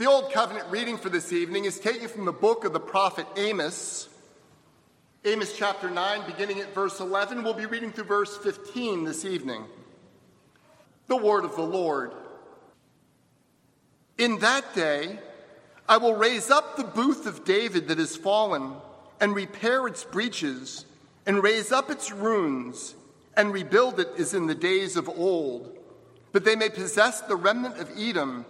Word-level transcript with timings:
The 0.00 0.06
Old 0.06 0.32
Covenant 0.32 0.66
reading 0.70 0.96
for 0.96 1.10
this 1.10 1.30
evening 1.30 1.66
is 1.66 1.78
taken 1.78 2.08
from 2.08 2.24
the 2.24 2.32
book 2.32 2.64
of 2.64 2.72
the 2.72 2.80
prophet 2.80 3.26
Amos. 3.36 4.08
Amos 5.26 5.54
chapter 5.54 5.90
9, 5.90 6.22
beginning 6.26 6.58
at 6.60 6.72
verse 6.72 7.00
11. 7.00 7.42
We'll 7.42 7.52
be 7.52 7.66
reading 7.66 7.92
through 7.92 8.04
verse 8.04 8.34
15 8.38 9.04
this 9.04 9.26
evening. 9.26 9.62
The 11.08 11.18
word 11.18 11.44
of 11.44 11.54
the 11.54 11.60
Lord. 11.60 12.12
In 14.16 14.38
that 14.38 14.74
day, 14.74 15.18
I 15.86 15.98
will 15.98 16.14
raise 16.14 16.50
up 16.50 16.78
the 16.78 16.84
booth 16.84 17.26
of 17.26 17.44
David 17.44 17.88
that 17.88 18.00
is 18.00 18.16
fallen, 18.16 18.76
and 19.20 19.34
repair 19.34 19.86
its 19.86 20.04
breaches, 20.04 20.86
and 21.26 21.42
raise 21.42 21.72
up 21.72 21.90
its 21.90 22.10
ruins, 22.10 22.94
and 23.36 23.52
rebuild 23.52 24.00
it 24.00 24.08
as 24.18 24.32
in 24.32 24.46
the 24.46 24.54
days 24.54 24.96
of 24.96 25.10
old, 25.10 25.76
that 26.32 26.46
they 26.46 26.56
may 26.56 26.70
possess 26.70 27.20
the 27.20 27.36
remnant 27.36 27.76
of 27.76 27.90
Edom 27.98 28.46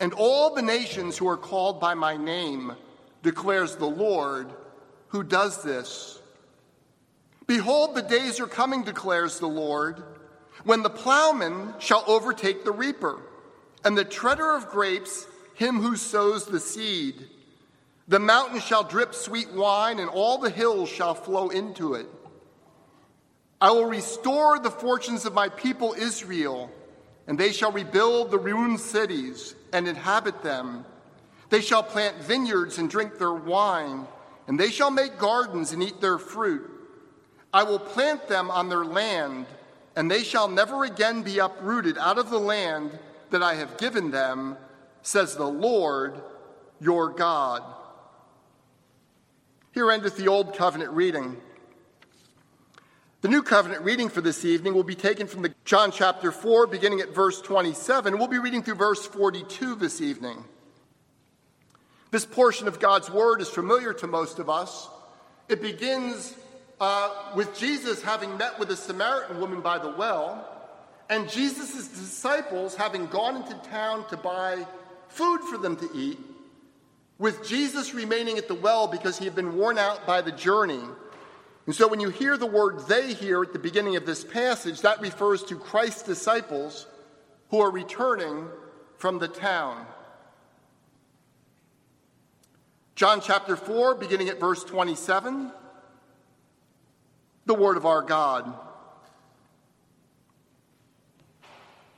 and 0.00 0.12
all 0.12 0.54
the 0.54 0.62
nations 0.62 1.16
who 1.16 1.28
are 1.28 1.36
called 1.36 1.80
by 1.80 1.94
my 1.94 2.16
name, 2.16 2.72
declares 3.22 3.76
the 3.76 3.86
Lord, 3.86 4.52
who 5.08 5.22
does 5.22 5.62
this. 5.62 6.20
Behold, 7.46 7.94
the 7.94 8.02
days 8.02 8.40
are 8.40 8.46
coming, 8.46 8.82
declares 8.82 9.38
the 9.38 9.48
Lord, 9.48 10.02
when 10.64 10.82
the 10.82 10.90
plowman 10.90 11.74
shall 11.78 12.04
overtake 12.06 12.64
the 12.64 12.72
reaper, 12.72 13.20
and 13.84 13.96
the 13.96 14.04
treader 14.04 14.54
of 14.54 14.68
grapes 14.68 15.26
him 15.56 15.80
who 15.80 15.96
sows 15.96 16.44
the 16.44 16.60
seed. 16.60 17.28
The 18.08 18.20
mountain 18.20 18.60
shall 18.60 18.84
drip 18.84 19.14
sweet 19.14 19.50
wine, 19.52 19.98
and 19.98 20.08
all 20.08 20.38
the 20.38 20.50
hills 20.50 20.88
shall 20.88 21.14
flow 21.14 21.48
into 21.48 21.94
it. 21.94 22.06
I 23.60 23.70
will 23.70 23.86
restore 23.86 24.58
the 24.58 24.70
fortunes 24.70 25.24
of 25.24 25.34
my 25.34 25.48
people 25.48 25.94
Israel, 25.94 26.70
and 27.26 27.38
they 27.38 27.52
shall 27.52 27.72
rebuild 27.72 28.30
the 28.30 28.38
ruined 28.38 28.78
cities 28.78 29.55
and 29.72 29.88
inhabit 29.88 30.42
them. 30.42 30.84
They 31.50 31.60
shall 31.60 31.82
plant 31.82 32.16
vineyards 32.16 32.78
and 32.78 32.90
drink 32.90 33.18
their 33.18 33.32
wine, 33.32 34.06
and 34.48 34.58
they 34.58 34.70
shall 34.70 34.90
make 34.90 35.18
gardens 35.18 35.72
and 35.72 35.82
eat 35.82 36.00
their 36.00 36.18
fruit. 36.18 36.70
I 37.52 37.62
will 37.62 37.78
plant 37.78 38.28
them 38.28 38.50
on 38.50 38.68
their 38.68 38.84
land, 38.84 39.46
and 39.94 40.10
they 40.10 40.22
shall 40.22 40.48
never 40.48 40.84
again 40.84 41.22
be 41.22 41.38
uprooted 41.38 41.96
out 41.98 42.18
of 42.18 42.30
the 42.30 42.38
land 42.38 42.98
that 43.30 43.42
I 43.42 43.54
have 43.54 43.78
given 43.78 44.10
them, 44.10 44.56
says 45.02 45.36
the 45.36 45.46
Lord 45.46 46.20
your 46.80 47.10
God. 47.10 47.62
Here 49.72 49.90
endeth 49.90 50.16
the 50.16 50.28
Old 50.28 50.54
Covenant 50.54 50.90
reading. 50.92 51.36
The 53.26 53.32
New 53.32 53.42
Covenant 53.42 53.82
reading 53.82 54.08
for 54.08 54.20
this 54.20 54.44
evening 54.44 54.72
will 54.72 54.84
be 54.84 54.94
taken 54.94 55.26
from 55.26 55.42
the 55.42 55.52
John 55.64 55.90
chapter 55.90 56.30
4, 56.30 56.68
beginning 56.68 57.00
at 57.00 57.12
verse 57.12 57.40
27. 57.40 58.18
We'll 58.18 58.28
be 58.28 58.38
reading 58.38 58.62
through 58.62 58.76
verse 58.76 59.04
42 59.04 59.74
this 59.74 60.00
evening. 60.00 60.44
This 62.12 62.24
portion 62.24 62.68
of 62.68 62.78
God's 62.78 63.10
Word 63.10 63.40
is 63.40 63.48
familiar 63.48 63.92
to 63.94 64.06
most 64.06 64.38
of 64.38 64.48
us. 64.48 64.88
It 65.48 65.60
begins 65.60 66.36
uh, 66.80 67.32
with 67.34 67.58
Jesus 67.58 68.00
having 68.00 68.36
met 68.36 68.60
with 68.60 68.70
a 68.70 68.76
Samaritan 68.76 69.40
woman 69.40 69.60
by 69.60 69.78
the 69.78 69.90
well, 69.90 70.48
and 71.10 71.28
Jesus' 71.28 71.88
disciples 71.88 72.76
having 72.76 73.06
gone 73.08 73.42
into 73.42 73.54
town 73.68 74.06
to 74.06 74.16
buy 74.16 74.64
food 75.08 75.40
for 75.50 75.58
them 75.58 75.74
to 75.78 75.90
eat, 75.92 76.20
with 77.18 77.44
Jesus 77.44 77.92
remaining 77.92 78.38
at 78.38 78.46
the 78.46 78.54
well 78.54 78.86
because 78.86 79.18
he 79.18 79.24
had 79.24 79.34
been 79.34 79.56
worn 79.56 79.78
out 79.78 80.06
by 80.06 80.22
the 80.22 80.30
journey 80.30 80.82
and 81.66 81.74
so 81.74 81.88
when 81.88 81.98
you 81.98 82.10
hear 82.10 82.36
the 82.36 82.46
word 82.46 82.86
they 82.86 83.12
here 83.12 83.42
at 83.42 83.52
the 83.52 83.58
beginning 83.58 83.96
of 83.96 84.06
this 84.06 84.22
passage, 84.22 84.82
that 84.82 85.00
refers 85.00 85.42
to 85.44 85.56
Christ's 85.56 86.02
disciples 86.02 86.86
who 87.50 87.60
are 87.60 87.70
returning 87.70 88.46
from 88.98 89.18
the 89.18 89.26
town. 89.26 89.84
John 92.94 93.20
chapter 93.20 93.56
4, 93.56 93.96
beginning 93.96 94.28
at 94.28 94.38
verse 94.38 94.62
27, 94.62 95.52
the 97.46 97.54
word 97.54 97.76
of 97.76 97.84
our 97.84 98.00
God. 98.00 98.54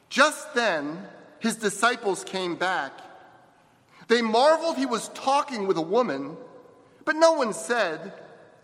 Just 0.09 0.55
then, 0.55 1.07
his 1.41 1.57
disciples 1.57 2.25
came 2.25 2.57
back. 2.57 2.93
They 4.09 4.23
marveled 4.23 4.77
he 4.77 4.87
was 4.87 5.11
talking 5.11 5.67
with 5.67 5.77
a 5.77 5.83
woman, 5.83 6.39
but 7.05 7.17
no 7.17 7.33
one 7.35 7.53
said, 7.53 8.15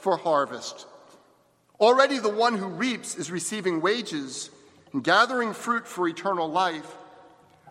for 0.00 0.16
harvest. 0.16 0.86
Already 1.80 2.18
the 2.18 2.28
one 2.28 2.56
who 2.56 2.66
reaps 2.66 3.16
is 3.16 3.30
receiving 3.30 3.80
wages 3.80 4.50
and 4.92 5.04
gathering 5.04 5.52
fruit 5.52 5.86
for 5.86 6.08
eternal 6.08 6.50
life, 6.50 6.96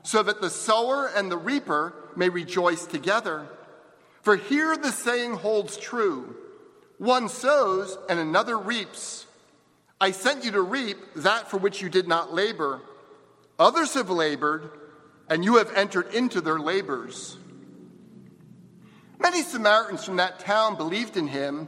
so 0.04 0.24
that 0.24 0.42
the 0.42 0.50
sower 0.50 1.08
and 1.16 1.30
the 1.30 1.38
reaper 1.38 1.94
may 2.16 2.30
rejoice 2.30 2.86
together. 2.86 3.48
For 4.22 4.36
here 4.36 4.76
the 4.78 4.92
saying 4.92 5.36
holds 5.36 5.78
true 5.78 6.36
one 7.00 7.30
sows 7.30 7.98
and 8.10 8.20
another 8.20 8.58
reaps. 8.58 9.26
I 10.02 10.12
sent 10.12 10.44
you 10.44 10.52
to 10.52 10.62
reap 10.62 10.98
that 11.16 11.50
for 11.50 11.58
which 11.58 11.82
you 11.82 11.90
did 11.90 12.08
not 12.08 12.34
labor. 12.34 12.82
Others 13.58 13.94
have 13.94 14.10
labored, 14.10 14.70
and 15.30 15.44
you 15.44 15.58
have 15.58 15.74
entered 15.76 16.14
into 16.14 16.42
their 16.42 16.60
labors. 16.60 17.38
Many 19.18 19.42
Samaritans 19.42 20.04
from 20.04 20.18
that 20.18 20.40
town 20.40 20.76
believed 20.76 21.18
in 21.18 21.28
him 21.28 21.68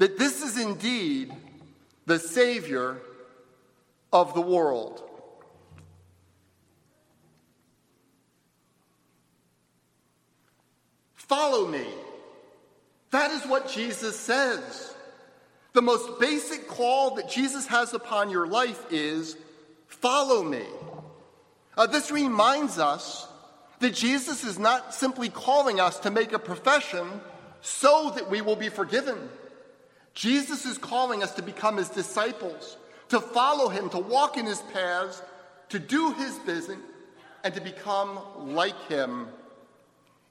that 0.00 0.18
this 0.18 0.42
is 0.42 0.58
indeed 0.58 1.30
the 2.06 2.18
Savior 2.18 2.96
of 4.10 4.32
the 4.32 4.40
world. 4.40 5.02
Follow 11.12 11.66
me. 11.68 11.84
That 13.10 13.30
is 13.30 13.42
what 13.42 13.68
Jesus 13.68 14.18
says. 14.18 14.94
The 15.74 15.82
most 15.82 16.18
basic 16.18 16.66
call 16.66 17.16
that 17.16 17.28
Jesus 17.28 17.66
has 17.66 17.92
upon 17.92 18.30
your 18.30 18.46
life 18.46 18.82
is 18.90 19.36
follow 19.86 20.42
me. 20.42 20.64
Uh, 21.76 21.86
this 21.86 22.10
reminds 22.10 22.78
us 22.78 23.28
that 23.80 23.92
Jesus 23.92 24.44
is 24.44 24.58
not 24.58 24.94
simply 24.94 25.28
calling 25.28 25.78
us 25.78 25.98
to 26.00 26.10
make 26.10 26.32
a 26.32 26.38
profession 26.38 27.06
so 27.60 28.12
that 28.14 28.30
we 28.30 28.40
will 28.40 28.56
be 28.56 28.70
forgiven. 28.70 29.28
Jesus 30.14 30.66
is 30.66 30.78
calling 30.78 31.22
us 31.22 31.34
to 31.34 31.42
become 31.42 31.76
his 31.76 31.88
disciples, 31.88 32.76
to 33.08 33.20
follow 33.20 33.68
him, 33.68 33.88
to 33.90 33.98
walk 33.98 34.36
in 34.36 34.46
his 34.46 34.60
paths, 34.72 35.22
to 35.68 35.78
do 35.78 36.12
his 36.12 36.38
business, 36.40 36.78
and 37.44 37.54
to 37.54 37.60
become 37.60 38.18
like 38.54 38.78
him. 38.88 39.28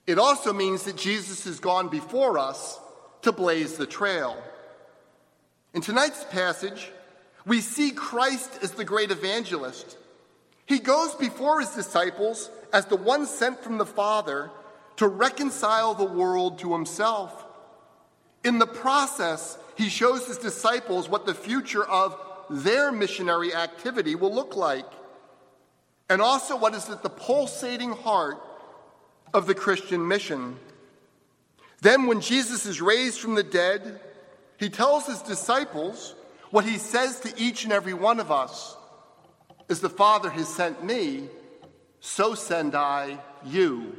It 0.06 0.20
also 0.20 0.54
means 0.54 0.84
that 0.84 0.98
Jesus 0.98 1.46
has 1.46 1.60
gone 1.60 1.90
before 1.90 2.38
us 2.38 2.80
to 3.22 3.32
blaze 3.32 3.78
the 3.78 3.86
trail. 3.86 4.42
In 5.74 5.82
tonight's 5.82 6.24
passage, 6.26 6.92
we 7.46 7.62
see 7.62 7.92
Christ 7.92 8.60
as 8.62 8.72
the 8.72 8.86
great 8.86 9.12
evangelist. 9.12 9.98
He 10.66 10.80
goes 10.80 11.16
before 11.16 11.60
his 11.62 11.70
disciples 11.70 12.50
as 12.74 12.86
the 12.86 12.96
one 12.96 13.26
sent 13.26 13.60
from 13.64 13.78
the 13.78 13.86
Father 13.86 14.52
to 14.98 15.08
reconcile 15.08 15.94
the 15.94 16.06
world 16.06 16.60
to 16.60 16.74
himself. 16.74 17.46
In 18.44 18.60
the 18.60 18.68
process, 18.68 19.58
he 19.76 19.90
shows 19.90 20.28
his 20.28 20.38
disciples 20.38 21.10
what 21.10 21.26
the 21.26 21.34
future 21.34 21.84
of 21.84 22.18
their 22.50 22.92
missionary 22.92 23.54
activity 23.54 24.16
will 24.16 24.34
look 24.34 24.56
like, 24.56 24.86
and 26.10 26.22
also 26.22 26.58
what 26.58 26.74
is 26.74 26.90
at 26.90 27.04
the 27.04 27.10
pulsating 27.10 27.92
heart 27.92 28.38
of 29.34 29.46
the 29.46 29.56
Christian 29.56 30.08
mission. 30.08 30.58
Then, 31.82 32.08
when 32.08 32.22
Jesus 32.22 32.66
is 32.66 32.82
raised 32.82 33.20
from 33.20 33.36
the 33.36 33.44
dead, 33.44 34.02
he 34.58 34.70
tells 34.70 35.06
his 35.06 35.22
disciples 35.22 36.16
what 36.50 36.66
he 36.66 36.78
says 36.78 37.20
to 37.22 37.34
each 37.38 37.64
and 37.64 37.72
every 37.72 37.94
one 37.94 38.20
of 38.20 38.32
us 38.32 38.76
As 39.70 39.82
the 39.82 39.90
Father 39.90 40.30
has 40.32 40.48
sent 40.48 40.84
me, 40.84 41.30
so 42.00 42.34
send 42.34 42.74
I 42.74 43.20
you. 43.46 43.96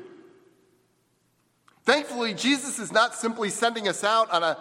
Thankfully, 1.85 2.35
Jesus 2.35 2.79
is 2.79 2.93
not 2.93 3.15
simply 3.15 3.51
sending 3.51 3.89
us 3.89 4.05
out 4.05 4.31
on 4.31 4.43
a 4.43 4.59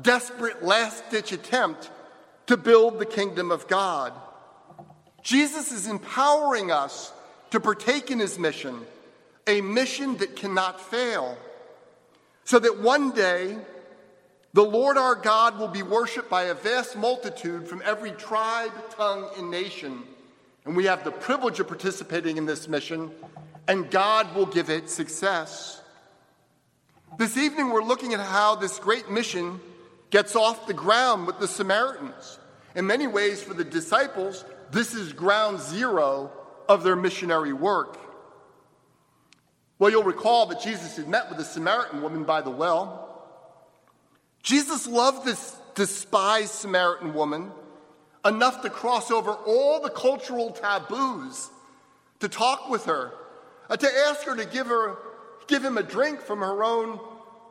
desperate 0.00 0.62
last 0.64 1.08
ditch 1.10 1.32
attempt 1.32 1.90
to 2.46 2.56
build 2.56 2.98
the 2.98 3.06
kingdom 3.06 3.50
of 3.50 3.68
God. 3.68 4.12
Jesus 5.22 5.72
is 5.72 5.86
empowering 5.86 6.70
us 6.70 7.12
to 7.50 7.60
partake 7.60 8.10
in 8.10 8.18
his 8.18 8.38
mission, 8.38 8.80
a 9.46 9.60
mission 9.60 10.16
that 10.18 10.36
cannot 10.36 10.80
fail, 10.80 11.38
so 12.44 12.58
that 12.58 12.80
one 12.80 13.10
day 13.12 13.56
the 14.52 14.64
Lord 14.64 14.96
our 14.98 15.14
God 15.14 15.58
will 15.58 15.68
be 15.68 15.82
worshiped 15.82 16.30
by 16.30 16.44
a 16.44 16.54
vast 16.54 16.96
multitude 16.96 17.66
from 17.66 17.82
every 17.84 18.12
tribe, 18.12 18.72
tongue, 18.90 19.28
and 19.36 19.50
nation. 19.50 20.02
And 20.64 20.76
we 20.76 20.84
have 20.84 21.04
the 21.04 21.10
privilege 21.10 21.58
of 21.60 21.68
participating 21.68 22.36
in 22.36 22.46
this 22.46 22.68
mission, 22.68 23.10
and 23.66 23.90
God 23.90 24.34
will 24.34 24.46
give 24.46 24.70
it 24.70 24.88
success. 24.90 25.80
This 27.16 27.36
evening, 27.36 27.70
we're 27.70 27.84
looking 27.84 28.12
at 28.12 28.18
how 28.18 28.56
this 28.56 28.80
great 28.80 29.08
mission 29.08 29.60
gets 30.10 30.34
off 30.34 30.66
the 30.66 30.74
ground 30.74 31.28
with 31.28 31.38
the 31.38 31.46
Samaritans. 31.46 32.40
In 32.74 32.88
many 32.88 33.06
ways, 33.06 33.40
for 33.40 33.54
the 33.54 33.62
disciples, 33.62 34.44
this 34.72 34.94
is 34.94 35.12
ground 35.12 35.60
zero 35.60 36.32
of 36.68 36.82
their 36.82 36.96
missionary 36.96 37.52
work. 37.52 37.98
Well, 39.78 39.90
you'll 39.90 40.02
recall 40.02 40.46
that 40.46 40.60
Jesus 40.60 40.96
had 40.96 41.06
met 41.06 41.28
with 41.28 41.38
a 41.38 41.44
Samaritan 41.44 42.02
woman 42.02 42.24
by 42.24 42.40
the 42.40 42.50
well. 42.50 43.24
Jesus 44.42 44.88
loved 44.88 45.24
this 45.24 45.56
despised 45.76 46.50
Samaritan 46.50 47.14
woman 47.14 47.52
enough 48.24 48.62
to 48.62 48.70
cross 48.70 49.12
over 49.12 49.30
all 49.32 49.80
the 49.80 49.90
cultural 49.90 50.50
taboos 50.50 51.48
to 52.18 52.28
talk 52.28 52.68
with 52.68 52.86
her, 52.86 53.12
uh, 53.70 53.76
to 53.76 53.88
ask 54.08 54.22
her 54.22 54.34
to 54.34 54.46
give 54.46 54.66
her 54.66 54.96
give 55.46 55.64
him 55.64 55.78
a 55.78 55.82
drink 55.82 56.20
from 56.20 56.40
her 56.40 56.64
own 56.64 56.98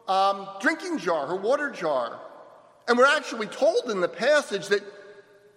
um, 0.07 0.47
drinking 0.59 0.99
jar, 0.99 1.27
her 1.27 1.35
water 1.35 1.69
jar. 1.69 2.19
And 2.87 2.97
we're 2.97 3.05
actually 3.05 3.47
told 3.47 3.89
in 3.89 4.01
the 4.01 4.09
passage 4.09 4.67
that 4.67 4.83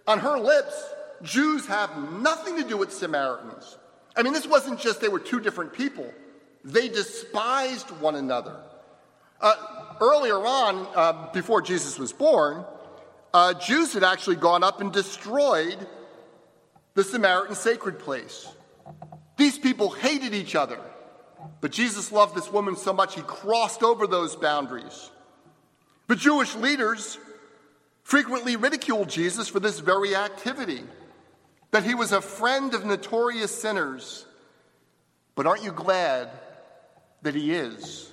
on 0.06 0.20
her 0.20 0.38
lips, 0.38 0.82
Jews 1.22 1.66
have 1.66 2.12
nothing 2.12 2.56
to 2.56 2.64
do 2.64 2.76
with 2.76 2.92
Samaritans. 2.92 3.78
I 4.16 4.22
mean, 4.22 4.32
this 4.32 4.46
wasn't 4.46 4.80
just 4.80 5.00
they 5.00 5.08
were 5.08 5.18
two 5.18 5.40
different 5.40 5.72
people, 5.72 6.12
they 6.64 6.88
despised 6.88 7.90
one 8.00 8.14
another. 8.14 8.56
Uh, 9.40 9.54
earlier 10.00 10.38
on, 10.38 10.86
uh, 10.94 11.30
before 11.32 11.60
Jesus 11.60 11.98
was 11.98 12.12
born, 12.12 12.64
uh, 13.34 13.52
Jews 13.54 13.92
had 13.92 14.02
actually 14.02 14.36
gone 14.36 14.64
up 14.64 14.80
and 14.80 14.90
destroyed 14.90 15.76
the 16.94 17.04
Samaritan 17.04 17.54
sacred 17.54 17.98
place. 17.98 18.48
These 19.36 19.58
people 19.58 19.90
hated 19.90 20.32
each 20.32 20.54
other. 20.54 20.80
But 21.60 21.72
Jesus 21.72 22.12
loved 22.12 22.34
this 22.34 22.50
woman 22.50 22.76
so 22.76 22.92
much 22.92 23.14
he 23.14 23.22
crossed 23.22 23.82
over 23.82 24.06
those 24.06 24.36
boundaries. 24.36 25.10
But 26.06 26.18
Jewish 26.18 26.54
leaders 26.54 27.18
frequently 28.02 28.56
ridiculed 28.56 29.08
Jesus 29.08 29.48
for 29.48 29.60
this 29.60 29.80
very 29.80 30.14
activity 30.14 30.82
that 31.72 31.84
he 31.84 31.94
was 31.94 32.12
a 32.12 32.20
friend 32.20 32.72
of 32.74 32.84
notorious 32.84 33.54
sinners. 33.54 34.24
But 35.34 35.46
aren't 35.46 35.64
you 35.64 35.72
glad 35.72 36.30
that 37.22 37.34
he 37.34 37.52
is? 37.52 38.10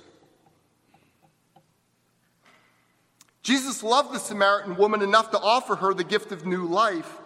Jesus 3.42 3.82
loved 3.82 4.12
the 4.12 4.18
Samaritan 4.18 4.76
woman 4.76 5.02
enough 5.02 5.30
to 5.30 5.38
offer 5.38 5.76
her 5.76 5.94
the 5.94 6.02
gift 6.02 6.32
of 6.32 6.46
new 6.46 6.64
life, 6.64 7.18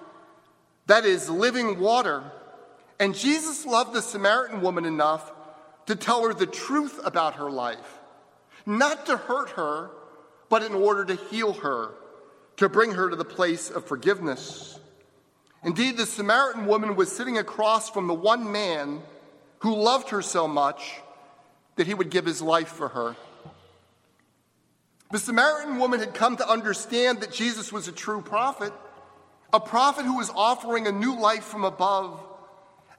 that 0.86 1.04
is, 1.04 1.30
living 1.30 1.78
water. 1.78 2.24
And 3.00 3.14
Jesus 3.14 3.64
loved 3.64 3.94
the 3.94 4.02
Samaritan 4.02 4.60
woman 4.60 4.84
enough 4.84 5.32
to 5.88 5.96
tell 5.96 6.22
her 6.22 6.34
the 6.34 6.44
truth 6.44 7.00
about 7.02 7.36
her 7.36 7.50
life, 7.50 7.98
not 8.66 9.06
to 9.06 9.16
hurt 9.16 9.48
her, 9.50 9.90
but 10.50 10.62
in 10.62 10.74
order 10.74 11.02
to 11.06 11.14
heal 11.14 11.54
her, 11.54 11.94
to 12.58 12.68
bring 12.68 12.92
her 12.92 13.08
to 13.08 13.16
the 13.16 13.24
place 13.24 13.70
of 13.70 13.86
forgiveness. 13.86 14.78
Indeed, 15.64 15.96
the 15.96 16.04
Samaritan 16.04 16.66
woman 16.66 16.94
was 16.94 17.10
sitting 17.10 17.38
across 17.38 17.88
from 17.88 18.06
the 18.06 18.12
one 18.12 18.52
man 18.52 19.00
who 19.60 19.76
loved 19.76 20.10
her 20.10 20.20
so 20.20 20.46
much 20.46 21.00
that 21.76 21.86
he 21.86 21.94
would 21.94 22.10
give 22.10 22.26
his 22.26 22.42
life 22.42 22.68
for 22.68 22.88
her. 22.88 23.16
The 25.10 25.18
Samaritan 25.18 25.78
woman 25.78 26.00
had 26.00 26.12
come 26.12 26.36
to 26.36 26.46
understand 26.46 27.22
that 27.22 27.32
Jesus 27.32 27.72
was 27.72 27.88
a 27.88 27.92
true 27.92 28.20
prophet, 28.20 28.74
a 29.54 29.60
prophet 29.60 30.04
who 30.04 30.18
was 30.18 30.28
offering 30.36 30.86
a 30.86 30.92
new 30.92 31.18
life 31.18 31.44
from 31.44 31.64
above. 31.64 32.22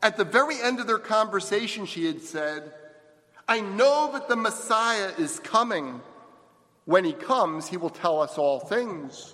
At 0.01 0.17
the 0.17 0.25
very 0.25 0.59
end 0.59 0.79
of 0.79 0.87
their 0.87 0.97
conversation, 0.97 1.85
she 1.85 2.07
had 2.07 2.23
said, 2.23 2.73
I 3.49 3.61
know 3.61 4.11
that 4.13 4.29
the 4.29 4.35
Messiah 4.35 5.11
is 5.17 5.39
coming. 5.39 6.01
When 6.85 7.03
he 7.03 7.13
comes, 7.13 7.67
he 7.67 7.77
will 7.77 7.89
tell 7.89 8.21
us 8.21 8.37
all 8.37 8.59
things. 8.59 9.33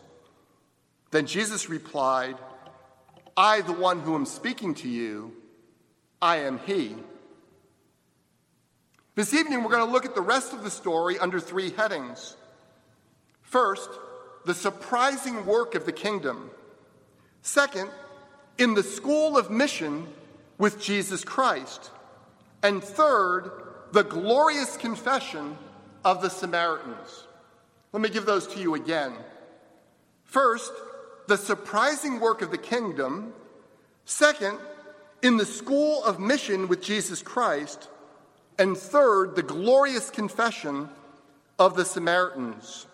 Then 1.12 1.26
Jesus 1.26 1.70
replied, 1.70 2.38
I, 3.36 3.60
the 3.60 3.74
one 3.74 4.00
who 4.00 4.16
am 4.16 4.26
speaking 4.26 4.74
to 4.76 4.88
you, 4.88 5.34
I 6.22 6.38
am 6.38 6.60
he. 6.60 6.96
This 9.16 9.34
evening, 9.34 9.62
we're 9.64 9.70
going 9.70 9.86
to 9.86 9.92
look 9.92 10.06
at 10.06 10.16
the 10.16 10.22
rest 10.22 10.54
of 10.54 10.64
the 10.64 10.72
story 10.72 11.20
under 11.20 11.42
three 11.42 11.72
headings. 11.72 12.38
First, 13.42 13.90
the 14.46 14.54
surprising 14.54 15.46
work 15.46 15.76
of 15.76 15.86
the 15.86 15.92
kingdom. 15.92 16.52
Second, 17.42 17.90
in 18.58 18.76
the 18.76 18.84
school 18.84 19.38
of 19.38 19.52
mission 19.52 20.08
with 20.58 20.80
Jesus 20.80 21.26
Christ. 21.26 21.92
And 22.64 22.82
third, 22.82 23.65
the 23.96 24.04
glorious 24.04 24.76
confession 24.76 25.58
of 26.04 26.22
the 26.22 26.30
Samaritans. 26.30 27.28
Let 27.94 28.02
me 28.02 28.10
give 28.10 28.26
those 28.26 28.46
to 28.48 28.60
you 28.60 28.76
again. 28.76 29.14
First, 30.26 30.74
the 31.28 31.38
surprising 31.38 32.20
work 32.20 32.42
of 32.42 32.52
the 32.52 32.58
kingdom. 32.58 33.34
Second, 34.04 34.58
in 35.22 35.38
the 35.38 35.46
school 35.46 36.04
of 36.04 36.20
mission 36.20 36.68
with 36.68 36.82
Jesus 36.82 37.22
Christ. 37.22 37.88
And 38.60 38.78
third, 38.78 39.38
the 39.38 39.44
glorious 39.44 40.10
confession 40.10 40.90
of 41.58 41.78
the 41.78 41.86
Samaritans. 41.86 42.88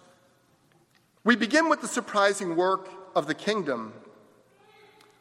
We 1.23 1.35
begin 1.35 1.67
with 1.67 1.81
the 1.81 1.87
surprising 1.87 2.55
work 2.55 2.87
of 3.15 3.25
the 3.25 3.33
kingdom. 3.33 3.91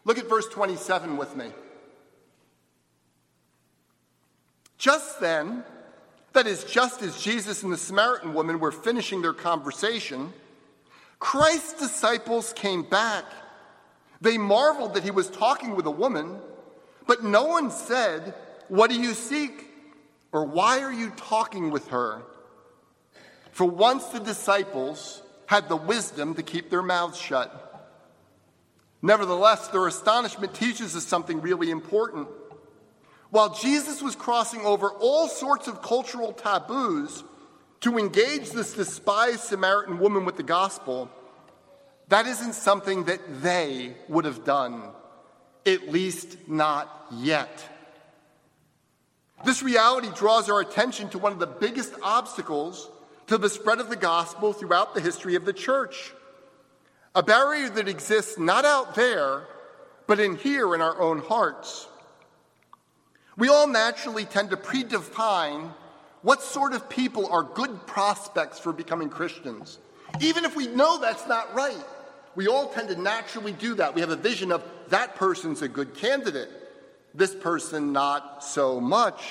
Look 0.05 0.19
at 0.19 0.29
verse 0.29 0.47
27 0.49 1.17
with 1.17 1.35
me. 1.37 1.47
Just 4.81 5.21
then, 5.21 5.63
that 6.33 6.47
is, 6.47 6.65
just 6.65 7.03
as 7.03 7.21
Jesus 7.21 7.63
and 7.63 7.71
the 7.71 7.77
Samaritan 7.77 8.33
woman 8.33 8.59
were 8.59 8.73
finishing 8.73 9.21
their 9.21 9.35
conversation, 9.35 10.33
Christ's 11.19 11.75
disciples 11.75 12.55
came 12.55 12.85
back. 12.85 13.27
They 14.23 14.39
marveled 14.39 14.95
that 14.95 15.05
he 15.05 15.11
was 15.11 15.29
talking 15.29 15.77
with 15.77 15.85
a 15.85 15.91
woman, 15.91 16.39
but 17.07 17.23
no 17.23 17.45
one 17.45 17.71
said, 17.71 18.35
What 18.69 18.89
do 18.89 18.99
you 18.99 19.13
seek? 19.13 19.67
or 20.33 20.47
Why 20.47 20.81
are 20.81 20.93
you 20.93 21.11
talking 21.11 21.71
with 21.71 21.89
her? 21.89 22.23
For 23.53 23.67
once 23.67 24.07
the 24.07 24.21
disciples 24.21 25.23
had 25.45 25.69
the 25.69 25.77
wisdom 25.77 26.35
to 26.37 26.43
keep 26.43 26.71
their 26.71 26.83
mouths 26.83 27.21
shut. 27.21 27.99
Nevertheless, 29.03 29.69
their 29.69 29.87
astonishment 29.87 30.55
teaches 30.55 30.97
us 30.97 31.05
something 31.05 31.43
really 31.43 31.71
important. 31.71 32.29
While 33.31 33.55
Jesus 33.55 34.03
was 34.03 34.17
crossing 34.17 34.63
over 34.63 34.91
all 34.91 35.29
sorts 35.29 35.69
of 35.69 35.83
cultural 35.83 36.33
taboos 36.33 37.23
to 37.81 37.97
engage 37.97 38.51
this 38.51 38.75
despised 38.75 39.41
Samaritan 39.41 39.99
woman 39.99 40.25
with 40.25 40.37
the 40.37 40.43
gospel, 40.43 41.11
that 42.09 42.27
isn't 42.27 42.55
something 42.55 43.05
that 43.05 43.43
they 43.43 43.95
would 44.09 44.25
have 44.25 44.45
done, 44.45 44.83
at 45.65 45.89
least 45.91 46.49
not 46.49 47.07
yet. 47.13 47.65
This 49.45 49.63
reality 49.63 50.09
draws 50.15 50.51
our 50.51 50.61
attention 50.61 51.09
to 51.11 51.19
one 51.19 51.33
of 51.33 51.39
the 51.39 51.47
biggest 51.47 51.95
obstacles 52.03 52.91
to 53.29 53.39
the 53.39 53.49
spread 53.49 53.79
of 53.79 53.89
the 53.89 53.97
gospel 53.97 54.53
throughout 54.53 54.95
the 54.95 55.01
history 55.01 55.37
of 55.37 55.45
the 55.45 55.53
church. 55.53 56.13
A 57.15 57.23
barrier 57.23 57.69
that 57.71 57.89
exists 57.89 58.39
not 58.39 58.65
out 58.65 58.97
there, 58.97 59.47
but 60.09 60.19
in 60.19 60.37
here 60.37 60.75
in 60.75 60.81
our 60.81 61.01
own 61.01 61.21
hearts. 61.21 61.87
We 63.41 63.49
all 63.49 63.67
naturally 63.67 64.27
tend 64.27 64.51
to 64.51 64.59
predefine 64.59 65.73
what 66.21 66.43
sort 66.43 66.75
of 66.75 66.91
people 66.91 67.27
are 67.33 67.43
good 67.43 67.87
prospects 67.87 68.59
for 68.59 68.71
becoming 68.71 69.09
Christians. 69.09 69.79
Even 70.21 70.45
if 70.45 70.55
we 70.55 70.67
know 70.67 71.01
that's 71.01 71.27
not 71.27 71.55
right, 71.55 71.83
we 72.35 72.49
all 72.49 72.69
tend 72.69 72.91
to 72.91 73.01
naturally 73.01 73.53
do 73.53 73.75
that. 73.77 73.95
We 73.95 74.03
have 74.03 74.11
a 74.11 74.17
vision 74.17 74.53
of 74.53 74.63
that 74.89 75.17
person's 75.17 75.63
a 75.63 75.69
good 75.69 75.95
candidate, 75.95 76.51
this 77.15 77.35
person 77.35 77.93
not 77.93 78.45
so 78.45 78.79
much. 78.79 79.23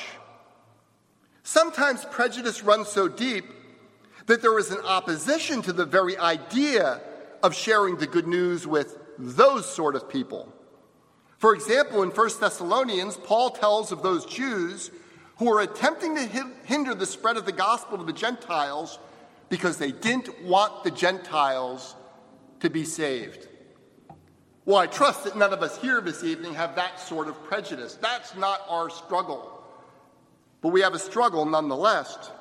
Sometimes 1.44 2.04
prejudice 2.06 2.63
runs 2.63 2.88
so 2.88 3.08
deep 3.08 3.46
that 4.25 4.42
there 4.42 4.58
is 4.58 4.72
an 4.72 4.82
opposition 4.86 5.62
to 5.62 5.72
the 5.72 5.86
very 5.86 6.18
idea 6.18 7.00
of 7.44 7.54
sharing 7.54 7.98
the 7.98 8.08
good 8.08 8.28
news 8.28 8.66
with 8.66 8.98
those 9.20 9.72
sort 9.72 9.96
of 9.96 10.10
people. 10.10 10.51
For 11.39 11.55
example, 11.55 12.03
in 12.03 12.10
1 12.10 12.29
Thessalonians, 12.41 13.15
Paul 13.15 13.50
tells 13.51 13.93
of 13.93 14.03
those 14.03 14.25
Jews 14.25 14.91
who 15.38 15.46
were 15.46 15.62
attempting 15.62 16.15
to 16.15 16.25
hinder 16.65 16.93
the 16.93 17.05
spread 17.05 17.38
of 17.38 17.46
the 17.46 17.53
gospel 17.53 17.98
to 17.98 18.03
the 18.03 18.13
Gentiles 18.13 19.00
because 19.48 19.77
they 19.77 19.93
didn't 19.93 20.43
want 20.43 20.84
the 20.84 20.91
Gentiles 20.91 21.96
to 22.60 22.69
be 22.69 22.84
saved. 22.84 23.48
Well, 24.65 24.77
I 24.77 24.88
trust 24.88 25.24
that 25.24 25.38
none 25.38 25.53
of 25.53 25.63
us 25.63 25.77
here 25.77 26.01
this 26.01 26.25
evening 26.25 26.55
have 26.55 26.75
that 26.75 27.00
sort 27.00 27.29
of 27.29 27.41
prejudice. 27.46 27.98
That's 28.01 28.36
not 28.36 28.62
our 28.67 28.89
struggle. 28.89 29.63
But 30.60 30.69
we 30.69 30.81
have 30.81 30.93
a 30.93 31.00
struggle 31.00 31.46
nonetheless. 31.46 32.31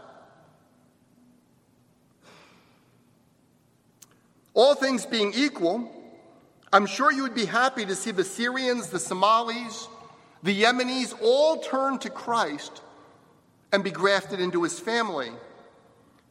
All 4.54 4.74
things 4.74 5.06
being 5.06 5.32
equal, 5.36 5.88
I'm 6.72 6.86
sure 6.86 7.10
you 7.10 7.22
would 7.22 7.34
be 7.34 7.46
happy 7.46 7.86
to 7.86 7.94
see 7.94 8.10
the 8.10 8.24
Syrians, 8.24 8.88
the 8.88 8.98
Somalis, 8.98 9.88
the 10.42 10.62
Yemenis 10.62 11.14
all 11.22 11.58
turn 11.60 11.98
to 12.00 12.10
Christ 12.10 12.82
and 13.72 13.82
be 13.82 13.90
grafted 13.90 14.40
into 14.40 14.62
his 14.62 14.78
family. 14.78 15.30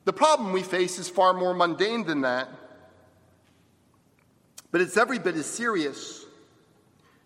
The 0.06 0.14
problem 0.14 0.54
we 0.54 0.64
face 0.64 1.00
is 1.00 1.10
far 1.10 1.34
more 1.34 1.54
mundane 1.54 2.06
than 2.06 2.22
that, 2.22 2.50
but 4.72 4.82
it's 4.82 4.96
every 4.96 5.20
bit 5.20 5.36
as 5.36 5.46
serious. 5.46 6.26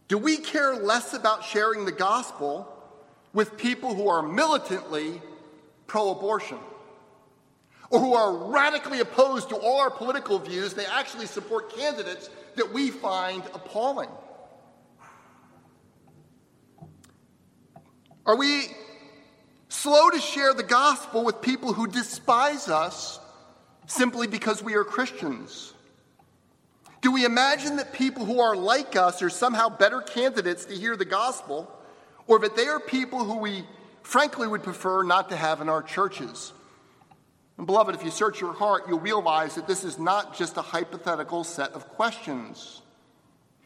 Do 0.08 0.18
we 0.18 0.38
care 0.38 0.75
less 0.75 1.13
about 1.13 1.44
sharing 1.44 1.86
the 1.86 1.91
gospel 1.91 2.68
with 3.34 3.58
people 3.58 3.94
who 3.94 4.10
are 4.10 4.22
militantly 4.22 5.22
pro 5.86 6.12
abortion? 6.12 6.58
Or 7.89 8.00
who 8.00 8.13
are 8.13 8.50
radically 8.50 9.01
opposed 9.01 9.50
to 9.50 9.56
all 9.58 9.82
our 9.82 9.91
political 9.91 10.39
views, 10.39 10.74
they 10.74 10.86
actually 10.86 11.25
support 11.25 11.75
candidates 11.75 12.30
that 12.55 12.74
we 12.74 12.89
find 12.89 13.43
appalling. 13.53 14.10
Are 18.25 18.36
we 18.36 18.67
slow 19.70 20.10
to 20.10 20.20
share 20.20 20.53
the 20.53 20.63
gospel 20.63 21.24
with 21.24 21.41
people 21.41 21.74
who 21.74 21.88
despise 21.88 22.67
us 22.67 23.20
simply 23.88 24.27
because 24.27 24.62
we 24.62 24.75
are 24.75 24.84
Christians? 24.84 25.74
Do 27.01 27.12
we 27.12 27.25
imagine 27.25 27.77
that 27.77 27.93
people 27.93 28.25
who 28.25 28.39
are 28.39 28.55
like 28.55 28.96
us 28.96 29.24
are 29.24 29.29
somehow 29.29 29.70
better 29.70 30.01
candidates 30.01 30.65
to 30.65 30.75
hear 30.75 30.96
the 30.96 31.05
gospel, 31.05 31.72
or 32.27 32.38
that 32.39 32.55
they 32.55 32.67
are 32.67 32.79
people 32.79 33.24
who 33.24 33.38
we 33.38 33.63
frankly 34.03 34.48
would 34.48 34.62
prefer 34.62 35.03
not 35.03 35.29
to 35.29 35.36
have 35.36 35.62
in 35.62 35.70
our 35.70 35.81
churches? 35.81 36.53
And 37.58 37.67
beloved, 37.67 37.93
if 37.93 38.03
you 38.03 38.12
search 38.12 38.41
your 38.41 38.53
heart, 38.53 38.84
you'll 38.88 39.00
realize 39.00 39.55
that 39.55 39.67
this 39.67 39.84
is 39.84 40.00
not 40.00 40.36
just 40.36 40.58
a 40.58 40.62
hypothetical 40.62 41.43
set 41.43 41.72
of 41.74 41.88
questions. 41.89 42.81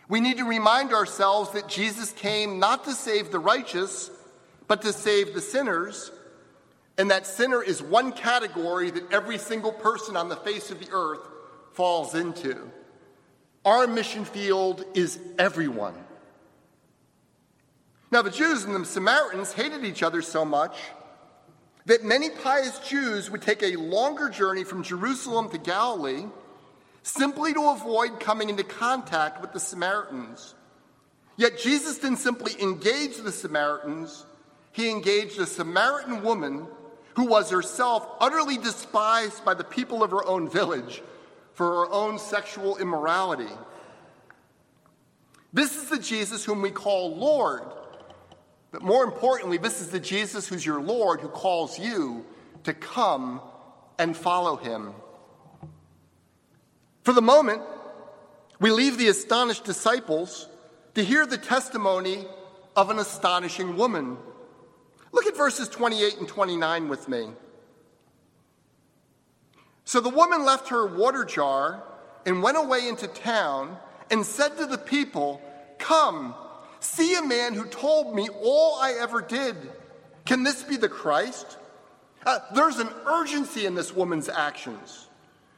We 0.08 0.20
need 0.20 0.38
to 0.38 0.44
remind 0.44 0.94
ourselves 0.94 1.52
that 1.52 1.68
Jesus 1.68 2.12
came 2.12 2.60
not 2.60 2.84
to 2.86 2.94
save 2.94 3.32
the 3.32 3.40
righteous, 3.40 4.12
but 4.68 4.82
to 4.84 4.94
save 4.94 5.34
the 5.34 5.42
sinners. 5.42 6.12
And 6.98 7.12
that 7.12 7.26
sinner 7.26 7.62
is 7.62 7.82
one 7.82 8.12
category 8.12 8.92
that 8.92 9.12
every 9.12 9.38
single 9.38 9.72
person 9.72 10.16
on 10.16 10.30
the 10.30 10.36
face 10.38 10.72
of 10.72 10.80
the 10.80 10.92
earth 10.92 11.28
falls 11.74 12.16
into. 12.16 12.70
Our 13.66 13.88
mission 13.88 14.26
field 14.26 14.86
is 14.94 15.20
everyone. 15.40 15.96
Now, 18.12 18.22
the 18.22 18.30
Jews 18.30 18.64
and 18.64 18.76
the 18.76 18.86
Samaritans 18.86 19.52
hated 19.52 19.84
each 19.84 20.04
other 20.04 20.22
so 20.22 20.46
much 20.46 20.78
that 21.86 22.04
many 22.04 22.30
pious 22.30 22.80
Jews 22.80 23.30
would 23.30 23.42
take 23.42 23.62
a 23.62 23.76
longer 23.76 24.30
journey 24.30 24.64
from 24.64 24.84
Jerusalem 24.84 25.50
to 25.50 25.58
Galilee 25.58 26.26
simply 27.04 27.54
to 27.54 27.70
avoid 27.70 28.20
coming 28.20 28.50
into 28.50 28.64
contact 28.64 29.40
with 29.42 29.54
the 29.54 29.60
Samaritans. 29.60 30.56
Yet 31.38 31.60
Jesus 31.60 32.00
didn't 32.00 32.18
simply 32.18 32.60
engage 32.62 33.18
the 33.18 33.32
Samaritans, 33.32 34.26
he 34.72 34.90
engaged 34.90 35.40
a 35.40 35.46
Samaritan 35.46 36.24
woman 36.24 36.68
who 37.16 37.28
was 37.28 37.50
herself 37.50 38.08
utterly 38.20 38.58
despised 38.58 39.46
by 39.46 39.54
the 39.54 39.64
people 39.64 40.04
of 40.04 40.12
her 40.12 40.26
own 40.26 40.50
village 40.50 41.02
for 41.54 41.86
her 41.86 41.92
own 41.92 42.20
sexual 42.20 42.78
immorality. 42.78 43.52
This 45.54 45.78
is 45.78 45.90
the 45.90 46.00
Jesus 46.00 46.44
whom 46.44 46.62
we 46.62 46.72
call 46.72 47.16
Lord 47.16 47.64
but 48.76 48.84
more 48.84 49.06
importantly, 49.06 49.56
this 49.56 49.80
is 49.80 49.88
the 49.88 50.02
Jesus 50.02 50.50
who's 50.50 50.66
your 50.66 50.82
Lord 50.82 51.22
who 51.22 51.30
calls 51.30 51.80
you 51.80 52.26
to 52.66 52.74
come 52.74 53.40
and 53.98 54.18
follow 54.18 54.58
him. 54.58 54.94
For 57.04 57.14
the 57.14 57.22
moment, 57.22 57.62
we 58.60 58.72
leave 58.72 58.98
the 58.98 59.08
astonished 59.08 59.64
disciples 59.64 60.50
to 60.94 61.06
hear 61.06 61.26
the 61.26 61.38
testimony 61.38 62.26
of 62.76 62.90
an 62.90 63.00
astonishing 63.00 63.78
woman. 63.78 64.18
Look 65.14 65.26
at 65.26 65.38
verses 65.38 65.70
28 65.70 66.18
and 66.18 66.28
29 66.28 66.90
with 66.90 67.08
me. 67.08 67.30
So 69.86 70.02
the 70.02 70.10
woman 70.10 70.44
left 70.44 70.68
her 70.68 70.86
water 70.86 71.24
jar 71.24 71.82
and 72.26 72.44
went 72.44 72.58
away 72.58 72.90
into 72.90 73.08
town 73.08 73.78
and 74.12 74.26
said 74.26 74.58
to 74.58 74.66
the 74.66 74.78
people, 74.78 75.42
Come, 75.78 76.36
See 76.86 77.16
a 77.16 77.22
man 77.24 77.56
who 77.56 77.66
told 77.66 78.16
me 78.16 78.30
all 78.30 78.76
I 78.76 78.94
ever 78.94 79.20
did. 79.20 79.56
Can 80.24 80.44
this 80.44 80.62
be 80.62 80.78
the 80.78 80.88
Christ? 80.88 81.58
Uh, 82.24 82.40
there's 82.54 82.78
an 82.78 82.90
urgency 83.08 83.66
in 83.66 83.74
this 83.74 83.92
woman's 83.92 84.30
actions. 84.30 85.08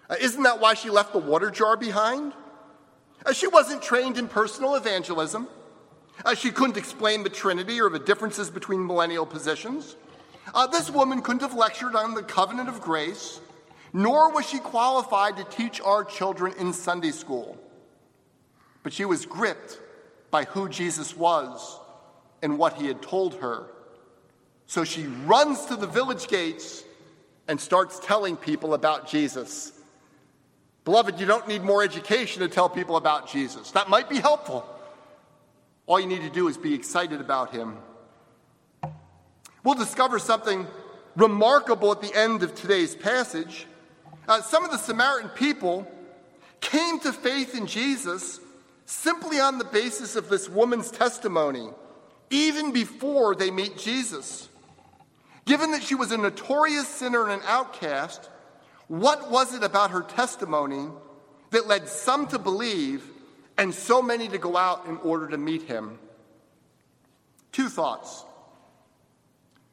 Uh, 0.10 0.16
isn't 0.22 0.44
that 0.44 0.62
why 0.62 0.74
she 0.74 0.90
left 0.90 1.12
the 1.12 1.20
water 1.20 1.52
jar 1.52 1.76
behind? 1.76 2.32
Uh, 3.26 3.34
she 3.34 3.46
wasn't 3.46 3.82
trained 3.82 4.18
in 4.18 4.30
personal 4.30 4.76
evangelism. 4.76 5.50
Uh, 6.24 6.34
she 6.34 6.50
couldn't 6.50 6.78
explain 6.78 7.24
the 7.24 7.30
Trinity 7.30 7.82
or 7.82 7.90
the 7.90 8.00
differences 8.00 8.50
between 8.50 8.88
millennial 8.88 9.26
positions. 9.26 9.98
Uh, 10.56 10.66
this 10.66 10.90
woman 10.90 11.22
couldn't 11.22 11.42
have 11.42 11.54
lectured 11.54 11.94
on 11.94 12.14
the 12.14 12.24
covenant 12.24 12.70
of 12.70 12.80
grace, 12.80 13.42
nor 13.92 14.32
was 14.32 14.48
she 14.48 14.60
qualified 14.60 15.36
to 15.36 15.44
teach 15.44 15.82
our 15.82 16.06
children 16.06 16.54
in 16.58 16.72
Sunday 16.72 17.12
school. 17.12 17.58
But 18.82 18.94
she 18.94 19.04
was 19.04 19.26
gripped 19.26 19.82
by 20.32 20.44
who 20.46 20.70
Jesus 20.70 21.16
was 21.16 21.80
and 22.42 22.58
what 22.58 22.74
he 22.74 22.88
had 22.88 23.02
told 23.02 23.36
her. 23.36 23.68
So 24.66 24.84
she 24.84 25.04
runs 25.26 25.66
to 25.68 25.76
the 25.76 25.88
village 25.88 26.28
gates 26.28 26.84
and 27.48 27.60
starts 27.60 28.00
telling 28.00 28.36
people 28.36 28.74
about 28.74 29.08
Jesus. 29.08 29.72
Beloved, 30.84 31.20
you 31.20 31.26
don't 31.26 31.48
need 31.48 31.64
more 31.64 31.84
education 31.84 32.42
to 32.42 32.48
tell 32.48 32.70
people 32.70 32.98
about 32.98 33.30
Jesus. 33.30 33.72
That 33.72 33.90
might 33.90 34.10
be 34.10 34.20
helpful. 34.20 34.68
All 35.86 36.00
you 36.00 36.08
need 36.08 36.22
to 36.22 36.30
do 36.30 36.48
is 36.50 36.58
be 36.58 36.74
excited 36.74 37.22
about 37.22 37.52
him. 37.52 37.78
We'll 39.64 39.76
discover 39.76 40.20
something 40.20 40.68
remarkable 41.16 41.92
at 41.92 42.02
the 42.02 42.14
end 42.14 42.44
of 42.44 42.54
today's 42.56 42.96
passage. 42.96 43.66
Uh, 44.28 44.42
some 44.42 44.64
of 44.64 44.72
the 44.72 44.78
Samaritan 44.78 45.30
people 45.30 45.90
came 46.62 47.00
to 47.00 47.14
faith 47.14 47.56
in 47.56 47.68
Jesus 47.68 48.40
simply 48.88 49.40
on 49.40 49.58
the 49.58 49.66
basis 49.66 50.16
of 50.16 50.30
this 50.30 50.50
woman's 50.50 50.90
testimony, 50.90 51.70
even 52.30 52.72
before 52.72 53.36
they 53.36 53.52
meet 53.52 53.78
Jesus. 53.78 54.48
Given 55.46 55.72
that 55.72 55.84
she 55.84 55.94
was 55.94 56.12
a 56.12 56.18
notorious 56.18 56.88
sinner 56.88 57.24
and 57.24 57.42
an 57.42 57.48
outcast, 57.48 58.30
what 58.88 59.30
was 59.30 59.54
it 59.54 59.62
about 59.62 59.92
her 59.92 60.02
testimony 60.02 60.88
that 61.52 61.68
led 61.68 61.90
some 61.90 62.28
to 62.28 62.40
believe 62.40 63.04
and 63.58 63.74
so 63.74 64.02
many 64.02 64.30
to 64.30 64.38
go 64.38 64.56
out 64.56 64.86
in 64.88 64.96
order 64.98 65.28
to 65.28 65.38
meet 65.38 65.64
him? 65.64 66.00
Two 67.52 67.68
thoughts. 67.68 68.24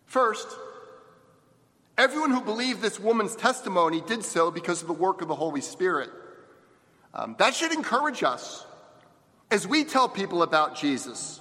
First, 0.06 0.49
everyone 1.97 2.33
who 2.33 2.40
believed 2.40 2.83
this 2.83 2.99
woman's 2.99 3.37
testimony 3.37 4.00
did 4.00 4.25
so 4.25 4.50
because 4.50 4.83
of 4.83 4.88
the 4.88 4.94
work 4.94 5.23
of 5.23 5.28
the 5.28 5.35
Holy 5.37 5.61
Spirit. 5.61 6.11
Um, 7.12 7.37
that 7.38 7.54
should 7.54 7.73
encourage 7.73 8.25
us 8.25 8.66
as 9.54 9.68
we 9.68 9.84
tell 9.84 10.08
people 10.08 10.42
about 10.42 10.75
Jesus, 10.75 11.40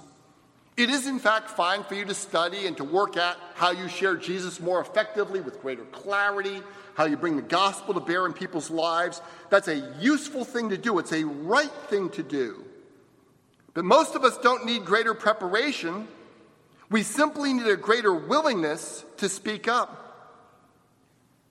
It 0.76 0.88
is, 0.88 1.08
in 1.08 1.18
fact, 1.18 1.50
fine 1.50 1.82
for 1.82 1.94
you 1.94 2.04
to 2.04 2.14
study 2.14 2.68
and 2.68 2.76
to 2.76 2.84
work 2.84 3.16
at 3.16 3.36
how 3.54 3.72
you 3.72 3.88
share 3.88 4.16
Jesus 4.16 4.60
more 4.60 4.80
effectively 4.80 5.40
with 5.40 5.60
greater 5.60 5.84
clarity, 5.84 6.60
how 6.94 7.06
you 7.06 7.16
bring 7.16 7.34
the 7.34 7.42
gospel 7.42 7.94
to 7.94 8.00
bear 8.00 8.24
in 8.26 8.32
people's 8.32 8.70
lives. 8.70 9.20
That's 9.50 9.66
a 9.66 9.94
useful 10.00 10.44
thing 10.44 10.70
to 10.70 10.78
do, 10.78 10.98
it's 11.00 11.12
a 11.12 11.24
right 11.24 11.72
thing 11.88 12.08
to 12.10 12.22
do. 12.22 12.64
But 13.72 13.84
most 13.84 14.14
of 14.14 14.22
us 14.22 14.38
don't 14.38 14.64
need 14.64 14.84
greater 14.84 15.14
preparation. 15.14 16.06
We 16.90 17.02
simply 17.02 17.52
need 17.52 17.66
a 17.66 17.76
greater 17.76 18.14
willingness 18.14 19.04
to 19.16 19.28
speak 19.28 19.66
up. 19.66 19.90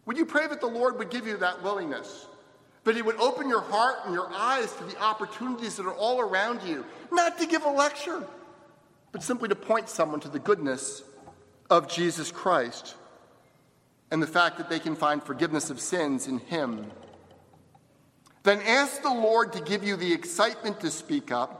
Would 0.05 0.17
you 0.17 0.25
pray 0.25 0.47
that 0.47 0.61
the 0.61 0.67
Lord 0.67 0.97
would 0.97 1.09
give 1.09 1.27
you 1.27 1.35
that 1.37 1.61
willingness? 1.61 2.27
That 2.83 2.97
it 2.97 3.05
would 3.05 3.17
open 3.17 3.47
your 3.47 3.61
heart 3.61 3.99
and 4.05 4.13
your 4.13 4.29
eyes 4.33 4.73
to 4.73 4.83
the 4.83 4.99
opportunities 5.01 5.77
that 5.77 5.85
are 5.85 5.93
all 5.93 6.19
around 6.19 6.61
you, 6.63 6.85
not 7.11 7.37
to 7.39 7.45
give 7.45 7.63
a 7.63 7.69
lecture 7.69 8.25
but 9.13 9.23
simply 9.23 9.47
to 9.47 9.55
point 9.55 9.87
someone 9.87 10.19
to 10.19 10.27
the 10.27 10.39
goodness 10.39 11.03
of 11.69 11.87
Jesus 11.87 12.31
Christ 12.31 12.95
and 14.11 14.21
the 14.21 14.27
fact 14.27 14.57
that 14.57 14.69
they 14.69 14.79
can 14.79 14.95
find 14.95 15.23
forgiveness 15.23 15.69
of 15.69 15.79
sins 15.79 16.27
in 16.27 16.39
Him. 16.39 16.91
Then 18.41 18.59
ask 18.61 19.01
the 19.01 19.13
Lord 19.13 19.53
to 19.53 19.61
give 19.61 19.83
you 19.83 19.95
the 19.95 20.11
excitement 20.11 20.81
to 20.81 20.91
speak 20.91 21.31
up 21.31 21.59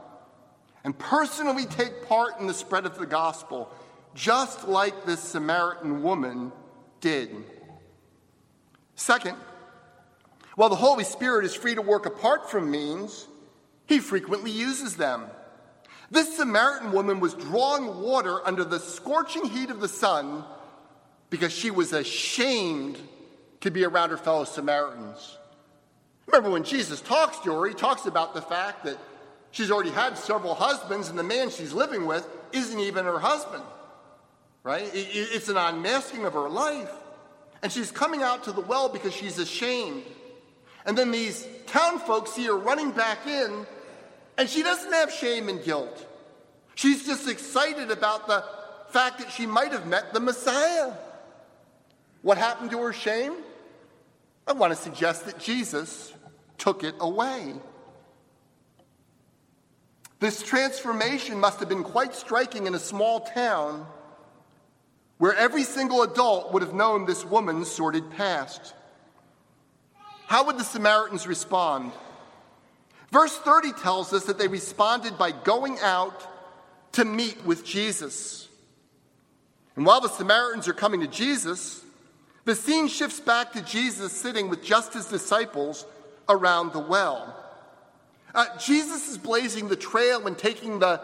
and 0.82 0.98
personally 0.98 1.64
take 1.64 2.06
part 2.08 2.38
in 2.40 2.46
the 2.46 2.52
spread 2.52 2.84
of 2.84 2.98
the 2.98 3.06
gospel, 3.06 3.72
just 4.14 4.68
like 4.68 5.06
this 5.06 5.20
Samaritan 5.20 6.02
woman 6.02 6.52
did. 7.00 7.30
Second, 8.96 9.38
while 10.56 10.68
the 10.68 10.76
Holy 10.76 11.04
Spirit 11.04 11.44
is 11.44 11.54
free 11.54 11.74
to 11.74 11.82
work 11.82 12.06
apart 12.06 12.50
from 12.50 12.70
means, 12.70 13.26
He 13.86 13.98
frequently 13.98 14.50
uses 14.50 14.96
them. 14.96 15.24
This 16.10 16.36
Samaritan 16.36 16.92
woman 16.92 17.20
was 17.20 17.34
drawing 17.34 18.00
water 18.00 18.46
under 18.46 18.64
the 18.64 18.78
scorching 18.78 19.46
heat 19.46 19.70
of 19.70 19.80
the 19.80 19.88
sun 19.88 20.44
because 21.30 21.52
she 21.52 21.70
was 21.70 21.92
ashamed 21.92 22.98
to 23.62 23.70
be 23.70 23.84
around 23.84 24.10
her 24.10 24.16
fellow 24.16 24.44
Samaritans. 24.44 25.38
Remember 26.26 26.50
when 26.50 26.64
Jesus 26.64 27.00
talks 27.00 27.38
to 27.40 27.52
her, 27.52 27.66
he 27.66 27.74
talks 27.74 28.06
about 28.06 28.34
the 28.34 28.42
fact 28.42 28.84
that 28.84 28.98
she's 29.50 29.70
already 29.70 29.90
had 29.90 30.16
several 30.16 30.54
husbands 30.54 31.08
and 31.08 31.18
the 31.18 31.24
man 31.24 31.50
she's 31.50 31.72
living 31.72 32.06
with 32.06 32.26
isn't 32.52 32.78
even 32.78 33.04
her 33.04 33.18
husband, 33.18 33.64
right? 34.62 34.88
It's 34.94 35.48
an 35.48 35.56
unmasking 35.56 36.24
of 36.24 36.34
her 36.34 36.48
life. 36.48 36.90
And 37.62 37.72
she's 37.72 37.90
coming 37.90 38.22
out 38.22 38.44
to 38.44 38.52
the 38.52 38.60
well 38.60 38.88
because 38.88 39.14
she's 39.14 39.38
ashamed. 39.38 40.04
And 40.86 40.96
then 40.96 41.10
these 41.10 41.46
town 41.66 41.98
folks 41.98 42.32
see 42.32 42.44
her 42.44 42.56
running 42.56 42.90
back 42.90 43.26
in 43.26 43.66
and 44.36 44.48
she 44.48 44.62
doesn't 44.62 44.92
have 44.92 45.12
shame 45.12 45.48
and 45.48 45.62
guilt. 45.62 46.06
She's 46.74 47.06
just 47.06 47.28
excited 47.28 47.90
about 47.90 48.26
the 48.26 48.44
fact 48.90 49.18
that 49.18 49.30
she 49.30 49.46
might 49.46 49.72
have 49.72 49.86
met 49.86 50.12
the 50.12 50.20
Messiah. 50.20 50.92
What 52.22 52.38
happened 52.38 52.70
to 52.72 52.78
her 52.78 52.92
shame? 52.92 53.34
I 54.46 54.52
want 54.52 54.72
to 54.72 54.76
suggest 54.76 55.26
that 55.26 55.38
Jesus 55.38 56.12
took 56.58 56.84
it 56.84 56.94
away. 57.00 57.54
This 60.20 60.42
transformation 60.42 61.38
must 61.38 61.60
have 61.60 61.68
been 61.68 61.84
quite 61.84 62.14
striking 62.14 62.66
in 62.66 62.74
a 62.74 62.78
small 62.78 63.20
town 63.20 63.86
where 65.18 65.34
every 65.34 65.62
single 65.62 66.02
adult 66.02 66.52
would 66.52 66.62
have 66.62 66.74
known 66.74 67.06
this 67.06 67.24
woman's 67.24 67.70
sordid 67.70 68.10
past. 68.10 68.74
How 70.34 70.46
would 70.46 70.58
the 70.58 70.64
Samaritans 70.64 71.28
respond? 71.28 71.92
Verse 73.12 73.38
30 73.38 73.70
tells 73.74 74.12
us 74.12 74.24
that 74.24 74.36
they 74.36 74.48
responded 74.48 75.16
by 75.16 75.30
going 75.30 75.78
out 75.78 76.26
to 76.94 77.04
meet 77.04 77.44
with 77.44 77.64
Jesus. 77.64 78.48
And 79.76 79.86
while 79.86 80.00
the 80.00 80.08
Samaritans 80.08 80.66
are 80.66 80.72
coming 80.72 81.02
to 81.02 81.06
Jesus, 81.06 81.84
the 82.46 82.56
scene 82.56 82.88
shifts 82.88 83.20
back 83.20 83.52
to 83.52 83.62
Jesus 83.62 84.10
sitting 84.10 84.48
with 84.48 84.64
just 84.64 84.92
his 84.92 85.06
disciples 85.06 85.86
around 86.28 86.72
the 86.72 86.80
well. 86.80 87.40
Uh, 88.34 88.46
Jesus 88.58 89.08
is 89.08 89.16
blazing 89.16 89.68
the 89.68 89.76
trail 89.76 90.26
and 90.26 90.36
taking 90.36 90.80
the 90.80 91.00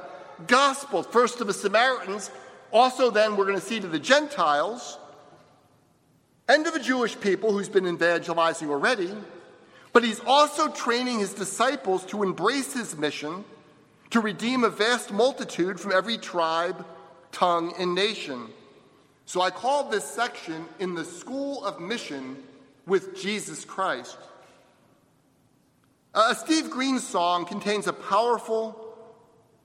gospel, 0.48 1.05
first 1.05 1.38
to 1.38 1.44
the 1.44 1.55
Samaritans, 1.55 2.33
also 2.72 3.12
then 3.12 3.37
we're 3.37 3.46
going 3.46 3.61
to 3.61 3.64
see 3.64 3.78
to 3.78 3.87
the 3.87 4.00
Gentiles, 4.00 4.98
and 6.50 6.64
to 6.64 6.70
the 6.72 6.80
Jewish 6.80 7.18
people 7.20 7.52
who's 7.52 7.68
been 7.68 7.86
evangelizing 7.86 8.68
already. 8.68 9.12
But 9.92 10.02
he's 10.02 10.18
also 10.26 10.68
training 10.68 11.20
his 11.20 11.32
disciples 11.32 12.04
to 12.06 12.24
embrace 12.24 12.72
his 12.72 12.96
mission 12.96 13.44
to 14.10 14.20
redeem 14.20 14.64
a 14.64 14.68
vast 14.68 15.12
multitude 15.12 15.78
from 15.78 15.92
every 15.92 16.18
tribe, 16.18 16.84
tongue, 17.30 17.72
and 17.78 17.94
nation. 17.94 18.48
So 19.26 19.40
I 19.40 19.50
call 19.50 19.88
this 19.88 20.04
section 20.04 20.64
In 20.80 20.96
the 20.96 21.04
School 21.04 21.64
of 21.64 21.80
Mission 21.80 22.36
with 22.84 23.14
Jesus 23.14 23.64
Christ. 23.64 24.18
A 26.14 26.34
Steve 26.34 26.68
Green 26.68 26.98
song 26.98 27.46
contains 27.46 27.86
a 27.86 27.92
powerful 27.92 28.96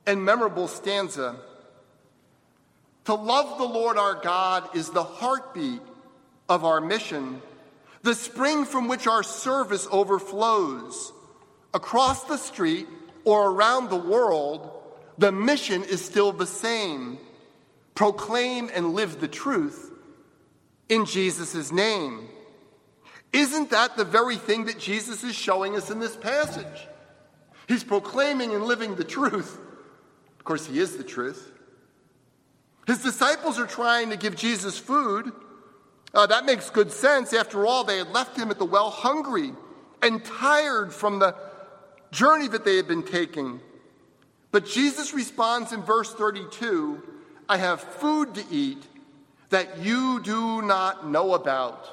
and 0.05 0.23
memorable 0.23 0.67
stanza. 0.67 1.35
To 3.05 3.15
love 3.15 3.57
the 3.57 3.65
Lord 3.65 3.97
our 3.97 4.21
God 4.21 4.75
is 4.75 4.91
the 4.91 5.03
heartbeat 5.03 5.81
of 6.47 6.63
our 6.63 6.81
mission 6.81 7.41
the 8.05 8.13
spring 8.13 8.65
from 8.65 8.87
which 8.87 9.07
our 9.07 9.23
service 9.23 9.87
overflows. 9.91 11.11
Across 11.73 12.25
the 12.25 12.37
street 12.37 12.87
or 13.25 13.49
around 13.49 13.89
the 13.89 13.95
world, 13.95 14.71
the 15.17 15.31
mission 15.31 15.83
is 15.83 16.05
still 16.05 16.31
the 16.31 16.45
same 16.45 17.17
proclaim 17.95 18.69
and 18.73 18.93
live 18.93 19.19
the 19.21 19.27
truth 19.27 19.89
in 20.89 21.05
Jesus' 21.05 21.71
name. 21.71 22.27
Isn't 23.33 23.71
that 23.71 23.97
the 23.97 24.03
very 24.03 24.35
thing 24.35 24.65
that 24.65 24.77
Jesus 24.77 25.23
is 25.23 25.33
showing 25.33 25.75
us 25.75 25.89
in 25.89 25.99
this 25.99 26.15
passage? 26.15 26.87
He's 27.67 27.83
proclaiming 27.83 28.53
and 28.53 28.65
living 28.65 28.95
the 28.95 29.03
truth. 29.03 29.57
Of 30.37 30.45
course, 30.45 30.67
he 30.67 30.77
is 30.77 30.97
the 30.97 31.03
truth. 31.03 31.51
His 32.85 33.01
disciples 33.01 33.57
are 33.57 33.65
trying 33.65 34.11
to 34.11 34.17
give 34.17 34.35
Jesus 34.35 34.77
food 34.77 35.31
uh, 36.15 36.25
that 36.27 36.45
makes 36.45 36.69
good 36.69 36.91
sense. 36.91 37.33
After 37.33 37.67
all, 37.67 37.83
they 37.83 37.97
had 37.97 38.09
left 38.09 38.37
him 38.37 38.49
at 38.49 38.57
the 38.57 38.65
well 38.65 38.89
hungry 38.89 39.51
and 40.01 40.23
tired 40.23 40.93
from 40.93 41.19
the 41.19 41.35
journey 42.11 42.47
that 42.47 42.63
they 42.63 42.77
had 42.77 42.87
been 42.87 43.03
taking. 43.03 43.59
But 44.51 44.65
Jesus 44.65 45.13
responds 45.13 45.73
in 45.73 45.81
verse 45.81 46.13
32 46.13 47.03
I 47.49 47.57
have 47.57 47.81
food 47.81 48.33
to 48.35 48.43
eat 48.49 48.81
that 49.49 49.79
you 49.79 50.21
do 50.23 50.61
not 50.61 51.07
know 51.07 51.33
about. 51.33 51.85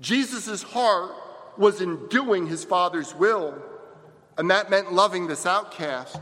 Jesus' 0.00 0.62
heart 0.62 1.12
was 1.58 1.80
in 1.82 2.08
doing 2.08 2.46
his 2.46 2.64
Father's 2.64 3.14
will, 3.14 3.54
and 4.38 4.50
that 4.50 4.70
meant 4.70 4.92
loving 4.92 5.26
this 5.26 5.44
outcast. 5.44 6.18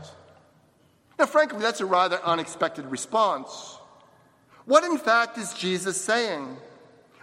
Now, 1.17 1.25
frankly, 1.25 1.59
that's 1.59 1.79
a 1.79 1.85
rather 1.85 2.21
unexpected 2.23 2.85
response. 2.85 3.78
What, 4.69 4.83
in 4.83 4.99
fact, 4.99 5.39
is 5.39 5.51
Jesus 5.53 5.99
saying? 5.99 6.55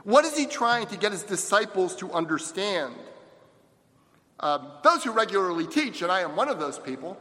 What 0.02 0.24
is 0.24 0.36
he 0.36 0.46
trying 0.46 0.88
to 0.88 0.96
get 0.96 1.12
his 1.12 1.22
disciples 1.22 1.94
to 1.96 2.10
understand? 2.10 2.92
Um, 4.40 4.66
those 4.82 5.04
who 5.04 5.12
regularly 5.12 5.68
teach, 5.68 6.02
and 6.02 6.10
I 6.10 6.22
am 6.22 6.34
one 6.34 6.48
of 6.48 6.58
those 6.58 6.76
people, 6.76 7.16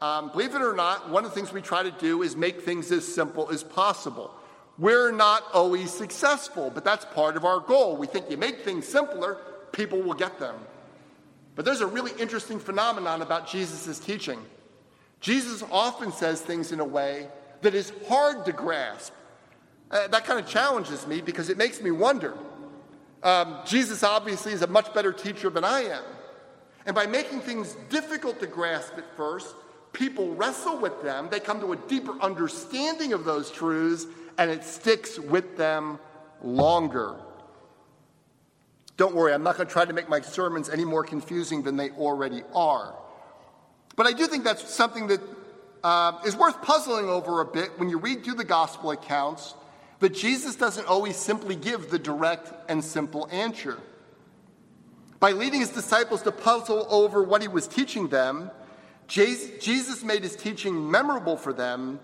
um, 0.00 0.32
believe 0.32 0.56
it 0.56 0.62
or 0.62 0.74
not, 0.74 1.10
one 1.10 1.24
of 1.24 1.30
the 1.30 1.34
things 1.36 1.52
we 1.52 1.62
try 1.62 1.84
to 1.84 1.92
do 1.92 2.24
is 2.24 2.34
make 2.34 2.62
things 2.62 2.90
as 2.90 3.06
simple 3.06 3.50
as 3.50 3.62
possible. 3.62 4.34
We're 4.78 5.12
not 5.12 5.44
always 5.54 5.92
successful, 5.92 6.72
but 6.74 6.84
that's 6.84 7.04
part 7.04 7.36
of 7.36 7.44
our 7.44 7.60
goal. 7.60 7.96
We 7.96 8.08
think 8.08 8.28
you 8.32 8.36
make 8.36 8.64
things 8.64 8.84
simpler, 8.84 9.38
people 9.70 10.02
will 10.02 10.14
get 10.14 10.40
them. 10.40 10.56
But 11.54 11.64
there's 11.64 11.82
a 11.82 11.86
really 11.86 12.20
interesting 12.20 12.58
phenomenon 12.58 13.22
about 13.22 13.46
Jesus' 13.46 14.00
teaching. 14.00 14.40
Jesus 15.20 15.62
often 15.70 16.10
says 16.10 16.40
things 16.40 16.72
in 16.72 16.80
a 16.80 16.84
way 16.84 17.28
that 17.62 17.76
is 17.76 17.92
hard 18.08 18.44
to 18.46 18.52
grasp. 18.52 19.12
Uh, 19.90 20.06
that 20.08 20.24
kind 20.24 20.38
of 20.38 20.46
challenges 20.46 21.06
me 21.06 21.20
because 21.20 21.48
it 21.48 21.56
makes 21.56 21.80
me 21.80 21.90
wonder. 21.90 22.36
Um, 23.22 23.58
Jesus 23.66 24.02
obviously 24.02 24.52
is 24.52 24.62
a 24.62 24.66
much 24.66 24.92
better 24.94 25.12
teacher 25.12 25.50
than 25.50 25.64
I 25.64 25.84
am. 25.84 26.02
And 26.86 26.94
by 26.94 27.06
making 27.06 27.40
things 27.40 27.76
difficult 27.90 28.40
to 28.40 28.46
grasp 28.46 28.94
at 28.96 29.16
first, 29.16 29.54
people 29.92 30.34
wrestle 30.34 30.78
with 30.78 31.02
them, 31.02 31.28
they 31.30 31.40
come 31.40 31.60
to 31.60 31.72
a 31.72 31.76
deeper 31.76 32.12
understanding 32.20 33.12
of 33.12 33.24
those 33.24 33.50
truths, 33.50 34.06
and 34.36 34.50
it 34.50 34.64
sticks 34.64 35.18
with 35.18 35.56
them 35.56 35.98
longer. 36.42 37.16
Don't 38.96 39.14
worry, 39.14 39.32
I'm 39.32 39.42
not 39.42 39.56
going 39.56 39.66
to 39.66 39.72
try 39.72 39.84
to 39.84 39.92
make 39.92 40.08
my 40.08 40.20
sermons 40.20 40.68
any 40.68 40.84
more 40.84 41.04
confusing 41.04 41.62
than 41.62 41.76
they 41.76 41.90
already 41.90 42.42
are. 42.54 42.94
But 43.96 44.06
I 44.06 44.12
do 44.12 44.26
think 44.26 44.44
that's 44.44 44.72
something 44.72 45.08
that 45.08 45.20
uh, 45.82 46.20
is 46.26 46.36
worth 46.36 46.60
puzzling 46.62 47.08
over 47.08 47.40
a 47.40 47.44
bit 47.44 47.78
when 47.78 47.88
you 47.88 47.98
read 47.98 48.24
through 48.24 48.34
the 48.34 48.44
gospel 48.44 48.90
accounts 48.90 49.54
but 50.00 50.14
Jesus 50.14 50.56
doesn't 50.56 50.86
always 50.86 51.16
simply 51.16 51.56
give 51.56 51.90
the 51.90 51.98
direct 51.98 52.52
and 52.70 52.84
simple 52.84 53.28
answer. 53.30 53.78
By 55.20 55.32
leading 55.32 55.60
his 55.60 55.70
disciples 55.70 56.22
to 56.22 56.32
puzzle 56.32 56.86
over 56.90 57.22
what 57.22 57.42
he 57.42 57.48
was 57.48 57.66
teaching 57.66 58.08
them, 58.08 58.50
Jesus 59.08 60.04
made 60.04 60.22
his 60.22 60.36
teaching 60.36 60.90
memorable 60.90 61.36
for 61.36 61.52
them 61.52 61.98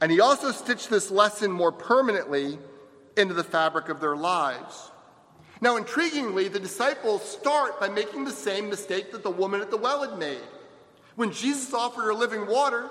And 0.00 0.12
he 0.12 0.20
also 0.20 0.52
stitched 0.52 0.90
this 0.90 1.10
lesson 1.10 1.50
more 1.50 1.72
permanently 1.72 2.58
into 3.16 3.34
the 3.34 3.44
fabric 3.44 3.88
of 3.88 4.00
their 4.00 4.16
lives. 4.16 4.90
Now, 5.60 5.76
intriguingly, 5.76 6.52
the 6.52 6.60
disciples 6.60 7.28
start 7.28 7.80
by 7.80 7.88
making 7.88 8.24
the 8.24 8.30
same 8.30 8.68
mistake 8.68 9.10
that 9.10 9.24
the 9.24 9.30
woman 9.30 9.60
at 9.60 9.70
the 9.70 9.76
well 9.76 10.08
had 10.08 10.18
made. 10.18 10.38
When 11.16 11.32
Jesus 11.32 11.74
offered 11.74 12.04
her 12.04 12.14
living 12.14 12.46
water, 12.46 12.90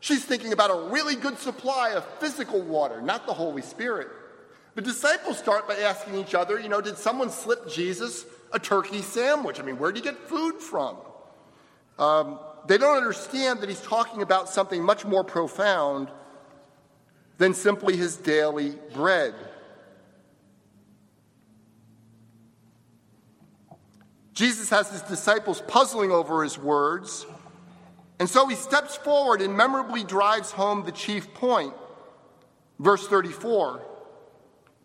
she's 0.00 0.24
thinking 0.24 0.52
about 0.52 0.70
a 0.70 0.90
really 0.90 1.16
good 1.16 1.38
supply 1.38 1.90
of 1.90 2.04
physical 2.18 2.62
water, 2.62 3.00
not 3.00 3.26
the 3.26 3.34
Holy 3.34 3.62
Spirit. 3.62 4.08
The 4.74 4.82
disciples 4.82 5.38
start 5.38 5.66
by 5.66 5.76
asking 5.76 6.16
each 6.16 6.34
other, 6.34 6.60
you 6.60 6.68
know, 6.68 6.80
did 6.80 6.98
someone 6.98 7.30
slip 7.30 7.68
Jesus 7.68 8.26
a 8.52 8.58
turkey 8.58 9.02
sandwich? 9.02 9.58
I 9.58 9.62
mean, 9.62 9.78
where 9.78 9.90
did 9.90 10.04
he 10.04 10.10
get 10.10 10.28
food 10.28 10.56
from? 10.60 10.96
Um, 11.98 12.38
they 12.66 12.78
don't 12.78 12.96
understand 12.96 13.60
that 13.60 13.68
he's 13.68 13.80
talking 13.80 14.22
about 14.22 14.48
something 14.48 14.82
much 14.82 15.04
more 15.04 15.24
profound 15.24 16.10
than 17.38 17.54
simply 17.54 17.96
his 17.96 18.16
daily 18.16 18.74
bread. 18.92 19.34
Jesus 24.32 24.68
has 24.68 24.90
his 24.90 25.00
disciples 25.02 25.62
puzzling 25.62 26.10
over 26.10 26.42
his 26.42 26.58
words, 26.58 27.24
and 28.18 28.28
so 28.28 28.46
he 28.46 28.54
steps 28.54 28.96
forward 28.96 29.42
and 29.42 29.56
memorably 29.56 30.04
drives 30.04 30.50
home 30.50 30.84
the 30.84 30.92
chief 30.92 31.32
point. 31.34 31.74
Verse 32.78 33.06
34 33.06 33.82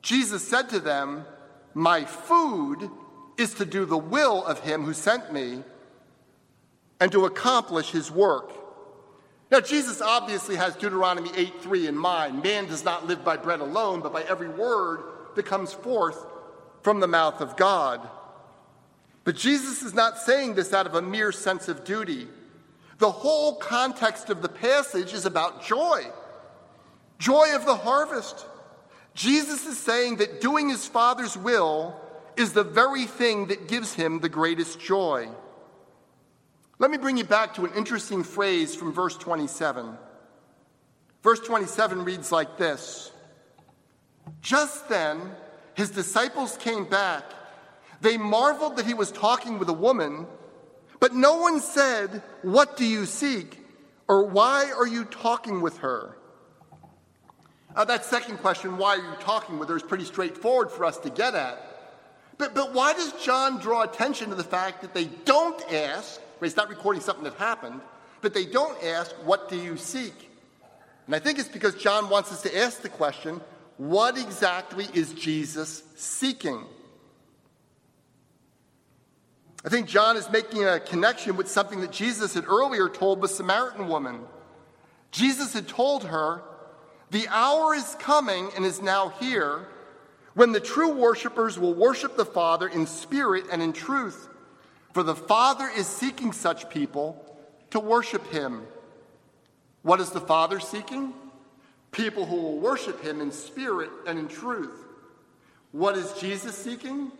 Jesus 0.01 0.47
said 0.47 0.69
to 0.69 0.79
them, 0.79 1.25
My 1.73 2.05
food 2.05 2.89
is 3.37 3.53
to 3.55 3.65
do 3.65 3.85
the 3.85 3.97
will 3.97 4.43
of 4.45 4.59
him 4.61 4.83
who 4.83 4.93
sent 4.93 5.31
me 5.31 5.63
and 6.99 7.11
to 7.11 7.25
accomplish 7.25 7.91
his 7.91 8.11
work. 8.11 8.51
Now, 9.51 9.59
Jesus 9.59 10.01
obviously 10.01 10.55
has 10.55 10.75
Deuteronomy 10.75 11.29
8 11.35 11.61
3 11.61 11.87
in 11.87 11.97
mind. 11.97 12.41
Man 12.41 12.67
does 12.67 12.85
not 12.85 13.05
live 13.05 13.23
by 13.23 13.37
bread 13.37 13.59
alone, 13.59 14.01
but 14.01 14.13
by 14.13 14.23
every 14.23 14.47
word 14.47 15.03
that 15.35 15.45
comes 15.45 15.73
forth 15.73 16.25
from 16.81 16.99
the 16.99 17.07
mouth 17.07 17.41
of 17.41 17.57
God. 17.57 18.07
But 19.23 19.35
Jesus 19.35 19.83
is 19.83 19.93
not 19.93 20.17
saying 20.17 20.55
this 20.55 20.73
out 20.73 20.87
of 20.87 20.95
a 20.95 21.01
mere 21.01 21.31
sense 21.31 21.67
of 21.67 21.83
duty. 21.83 22.27
The 23.01 23.11
whole 23.11 23.55
context 23.55 24.29
of 24.29 24.43
the 24.43 24.47
passage 24.47 25.11
is 25.11 25.25
about 25.25 25.65
joy 25.65 26.05
joy 27.17 27.55
of 27.55 27.65
the 27.65 27.75
harvest. 27.75 28.45
Jesus 29.13 29.65
is 29.65 29.77
saying 29.77 30.17
that 30.17 30.39
doing 30.39 30.69
his 30.69 30.85
Father's 30.87 31.35
will 31.35 31.99
is 32.37 32.53
the 32.53 32.63
very 32.63 33.05
thing 33.05 33.47
that 33.47 33.67
gives 33.67 33.93
him 33.93 34.19
the 34.19 34.29
greatest 34.29 34.79
joy. 34.79 35.29
Let 36.79 36.91
me 36.91 36.97
bring 36.97 37.17
you 37.17 37.23
back 37.23 37.55
to 37.55 37.65
an 37.65 37.73
interesting 37.75 38.23
phrase 38.23 38.75
from 38.75 38.93
verse 38.93 39.17
27. 39.17 39.97
Verse 41.23 41.39
27 41.39 42.03
reads 42.03 42.31
like 42.31 42.57
this 42.57 43.11
Just 44.41 44.89
then, 44.89 45.31
his 45.73 45.89
disciples 45.89 46.55
came 46.57 46.85
back. 46.85 47.23
They 48.01 48.17
marveled 48.17 48.77
that 48.77 48.85
he 48.85 48.93
was 48.93 49.11
talking 49.11 49.57
with 49.59 49.69
a 49.69 49.73
woman, 49.73 50.27
but 51.01 51.13
no 51.13 51.35
one 51.37 51.59
said, 51.59 52.23
What 52.43 52.77
do 52.77 52.85
you 52.85 53.05
seek? 53.05 53.57
or 54.07 54.27
Why 54.27 54.71
are 54.77 54.87
you 54.87 55.03
talking 55.03 55.59
with 55.59 55.79
her? 55.79 56.15
Uh, 57.75 57.85
that 57.85 58.05
second 58.05 58.37
question, 58.37 58.77
why 58.77 58.97
are 58.97 59.11
you 59.11 59.15
talking 59.19 59.57
with 59.57 59.69
her, 59.69 59.77
is 59.77 59.83
pretty 59.83 60.03
straightforward 60.03 60.69
for 60.69 60.85
us 60.85 60.97
to 60.97 61.09
get 61.09 61.35
at. 61.35 61.57
But, 62.37 62.53
but 62.53 62.73
why 62.73 62.93
does 62.93 63.13
John 63.23 63.59
draw 63.59 63.83
attention 63.83 64.29
to 64.29 64.35
the 64.35 64.43
fact 64.43 64.81
that 64.81 64.93
they 64.93 65.05
don't 65.25 65.61
ask, 65.73 66.21
He's 66.39 66.55
not 66.55 66.69
recording 66.69 67.01
something 67.01 67.23
that 67.23 67.35
happened, 67.35 67.81
but 68.21 68.33
they 68.33 68.45
don't 68.45 68.81
ask, 68.83 69.11
What 69.25 69.49
do 69.49 69.57
you 69.57 69.77
seek? 69.77 70.29
And 71.07 71.15
I 71.15 71.19
think 71.19 71.39
it's 71.39 71.49
because 71.49 71.75
John 71.75 72.09
wants 72.09 72.31
us 72.31 72.43
to 72.43 72.55
ask 72.55 72.81
the 72.81 72.89
question, 72.89 73.41
What 73.77 74.19
exactly 74.19 74.87
is 74.93 75.13
Jesus 75.13 75.81
seeking? 75.95 76.65
I 79.63 79.69
think 79.69 79.87
John 79.87 80.17
is 80.17 80.29
making 80.29 80.65
a 80.65 80.79
connection 80.79 81.37
with 81.37 81.47
something 81.47 81.81
that 81.81 81.91
Jesus 81.91 82.33
had 82.33 82.45
earlier 82.47 82.89
told 82.89 83.21
the 83.21 83.27
Samaritan 83.27 83.87
woman. 83.87 84.21
Jesus 85.11 85.53
had 85.53 85.67
told 85.67 86.05
her, 86.05 86.41
The 87.11 87.27
hour 87.27 87.75
is 87.75 87.95
coming 87.99 88.49
and 88.55 88.65
is 88.65 88.81
now 88.81 89.09
here 89.19 89.67
when 90.33 90.51
the 90.51 90.59
true 90.59 90.93
worshipers 90.93 91.59
will 91.59 91.73
worship 91.73 92.17
the 92.17 92.25
Father 92.25 92.67
in 92.67 92.87
spirit 92.87 93.45
and 93.51 93.61
in 93.61 93.73
truth. 93.73 94.29
For 94.93 95.03
the 95.03 95.15
Father 95.15 95.69
is 95.69 95.85
seeking 95.85 96.31
such 96.33 96.69
people 96.69 97.23
to 97.69 97.79
worship 97.79 98.25
him. 98.27 98.63
What 99.83 99.99
is 99.99 100.09
the 100.09 100.21
Father 100.21 100.59
seeking? 100.59 101.13
People 101.91 102.25
who 102.25 102.35
will 102.35 102.59
worship 102.59 103.03
him 103.03 103.21
in 103.21 103.31
spirit 103.31 103.89
and 104.07 104.17
in 104.17 104.27
truth. 104.27 104.85
What 105.71 105.97
is 105.97 106.11
Jesus 106.13 106.55
seeking? 106.55 107.11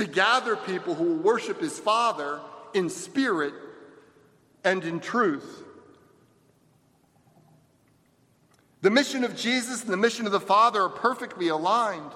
To 0.00 0.06
gather 0.06 0.56
people 0.56 0.94
who 0.94 1.04
will 1.04 1.22
worship 1.22 1.60
his 1.60 1.78
Father 1.78 2.40
in 2.72 2.88
spirit 2.88 3.52
and 4.64 4.82
in 4.82 4.98
truth. 4.98 5.62
The 8.80 8.88
mission 8.88 9.24
of 9.24 9.36
Jesus 9.36 9.82
and 9.82 9.92
the 9.92 9.98
mission 9.98 10.24
of 10.24 10.32
the 10.32 10.40
Father 10.40 10.84
are 10.84 10.88
perfectly 10.88 11.48
aligned. 11.48 12.12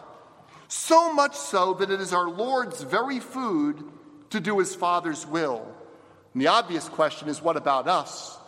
So 0.67 1.13
much 1.13 1.37
so 1.37 1.75
that 1.75 1.91
it 1.91 2.01
is 2.01 2.15
our 2.15 2.27
Lord's 2.27 2.81
very 2.81 3.21
food 3.21 3.85
to 4.31 4.41
do 4.41 4.61
his 4.61 4.75
Father's 4.75 5.27
will. 5.27 5.71
And 6.33 6.41
the 6.41 6.47
obvious 6.47 6.89
question 6.89 7.29
is 7.29 7.43
what 7.43 7.59
about 7.59 7.87
us? 7.87 8.39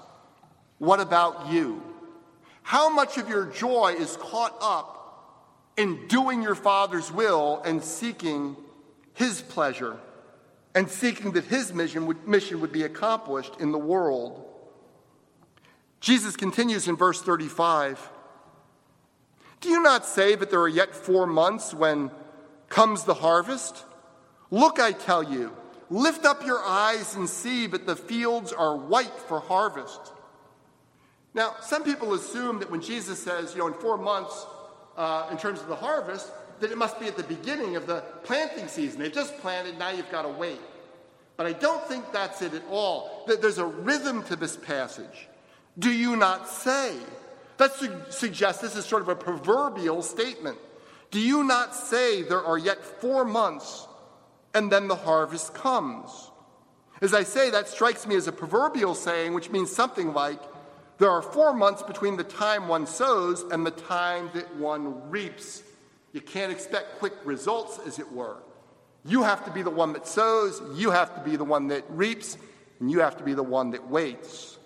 What 0.79 1.01
about 1.01 1.53
you? 1.53 1.83
How 2.63 2.89
much 2.89 3.19
of 3.19 3.29
your 3.29 3.45
joy 3.45 3.97
is 3.99 4.17
caught 4.17 4.57
up 4.63 5.75
in 5.77 6.09
doing 6.09 6.41
your 6.41 6.55
Father's 6.55 7.13
will 7.13 7.61
and 7.67 7.85
seeking 7.85 8.57
his 9.17 9.43
pleasure 9.43 9.99
and 10.75 10.89
seeking 10.89 11.33
that 11.33 11.45
his 11.45 11.75
mission 11.75 12.07
would, 12.07 12.29
mission 12.29 12.61
would 12.61 12.71
be 12.73 12.85
accomplished 12.85 13.55
in 13.59 13.73
the 13.73 13.79
world? 13.79 14.45
Jesus 15.99 16.37
continues 16.37 16.87
in 16.87 16.97
verse 16.97 17.21
35 17.21 18.09
Do 19.61 19.69
you 19.69 19.83
not 19.83 20.07
say 20.07 20.37
that 20.37 20.51
there 20.51 20.61
are 20.61 20.69
yet 20.69 20.95
four 20.95 21.27
months 21.27 21.75
when 21.75 22.13
comes 22.69 23.03
the 23.03 23.15
harvest? 23.15 23.85
Look, 24.51 24.79
I 24.79 24.93
tell 24.93 25.25
you, 25.25 25.53
Lift 25.89 26.25
up 26.25 26.45
your 26.45 26.63
eyes 26.65 27.15
and 27.15 27.29
see 27.29 27.67
that 27.69 27.87
the 27.87 27.95
fields 27.95 28.53
are 28.53 28.77
white 28.77 29.17
for 29.29 29.41
harvest. 29.41 30.01
Now, 31.33 31.57
some 31.61 31.85
people 31.85 32.15
assume 32.15 32.59
that 32.59 32.71
when 32.71 32.81
Jesus 32.81 33.23
says, 33.23 33.53
you 33.53 33.61
know, 33.61 33.69
in 33.69 33.75
four 33.75 33.97
months, 33.97 34.47
uh, 34.97 35.29
in 35.31 35.37
terms 35.37 35.61
of 35.61 35.69
the 35.69 35.77
harvest, 35.77 36.31
that 36.61 36.71
it 36.71 36.79
must 36.79 36.99
be 36.99 37.07
at 37.07 37.17
the 37.17 37.23
beginning 37.23 37.77
of 37.77 37.87
the 37.87 38.03
planting 38.25 38.69
season. 38.69 39.01
They've 39.01 39.13
just 39.13 39.37
planted, 39.39 39.79
now 39.79 39.91
you've 39.91 40.11
got 40.11 40.23
to 40.23 40.29
wait. 40.29 40.61
But 41.37 41.47
I 41.47 41.53
don't 41.53 41.87
think 41.87 42.13
that's 42.13 42.41
it 42.43 42.55
at 42.55 42.63
all. 42.71 43.25
That 43.27 43.43
there's 43.43 43.59
a 43.59 43.67
rhythm 43.67 44.23
to 44.25 44.37
this 44.37 44.57
passage. 44.57 45.29
Do 45.79 45.91
you 45.91 46.17
not 46.17 46.49
say? 46.49 46.97
That 47.59 47.75
su- 47.75 48.03
suggests 48.09 48.63
this 48.63 48.77
is 48.77 48.87
sort 48.87 49.03
of 49.03 49.09
a 49.09 49.17
proverbial 49.17 50.03
statement. 50.03 50.59
Do 51.11 51.21
you 51.21 51.45
not 51.45 51.75
say 51.75 52.23
there 52.23 52.43
are 52.43 52.59
yet 52.59 52.83
four 52.83 53.25
months 53.25 53.87
and 54.57 54.73
then 54.73 54.89
the 54.89 54.97
harvest 54.97 55.53
comes. 55.53 56.31
As 57.03 57.13
I 57.13 57.25
say, 57.25 57.51
that 57.51 57.69
strikes 57.69 58.07
me 58.07 58.17
as 58.17 58.27
a 58.27 58.33
proverbial 58.33 58.95
saying, 58.95 59.35
which 59.35 59.51
means 59.51 59.71
something 59.71 60.15
like 60.15 60.41
there 60.97 61.11
are 61.11 61.21
four 61.21 61.53
months 61.53 61.83
between 61.83 62.17
the 62.17 62.25
time 62.25 62.67
one 62.67 62.87
sows 62.87 63.43
and 63.43 63.67
the 63.67 63.71
time 63.71 64.31
that 64.33 64.57
one 64.57 65.11
reaps. 65.11 65.63
You 66.17 66.23
can't 66.23 66.51
expect 66.51 66.99
quick 66.99 67.13
results, 67.27 67.79
as 67.87 67.99
it 67.99 68.11
were. 68.11 68.39
You 69.05 69.25
have 69.25 69.45
to 69.45 69.51
be 69.51 69.61
the 69.61 69.69
one 69.69 69.93
that 69.93 70.07
sows, 70.07 70.63
you 70.75 70.91
have 70.91 71.15
to 71.15 71.21
be 71.21 71.37
the 71.37 71.45
one 71.45 71.69
that 71.69 71.85
reaps, 71.91 72.39
and 72.81 72.91
you 72.91 73.01
have 73.01 73.19
to 73.19 73.23
be 73.23 73.35
the 73.35 73.43
one 73.43 73.73
that 73.73 73.87
waits. 73.87 74.57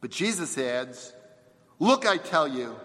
But 0.00 0.12
Jesus 0.12 0.56
adds, 0.58 1.12
Look, 1.80 2.06
I 2.06 2.18
tell 2.18 2.46
you, 2.46 2.76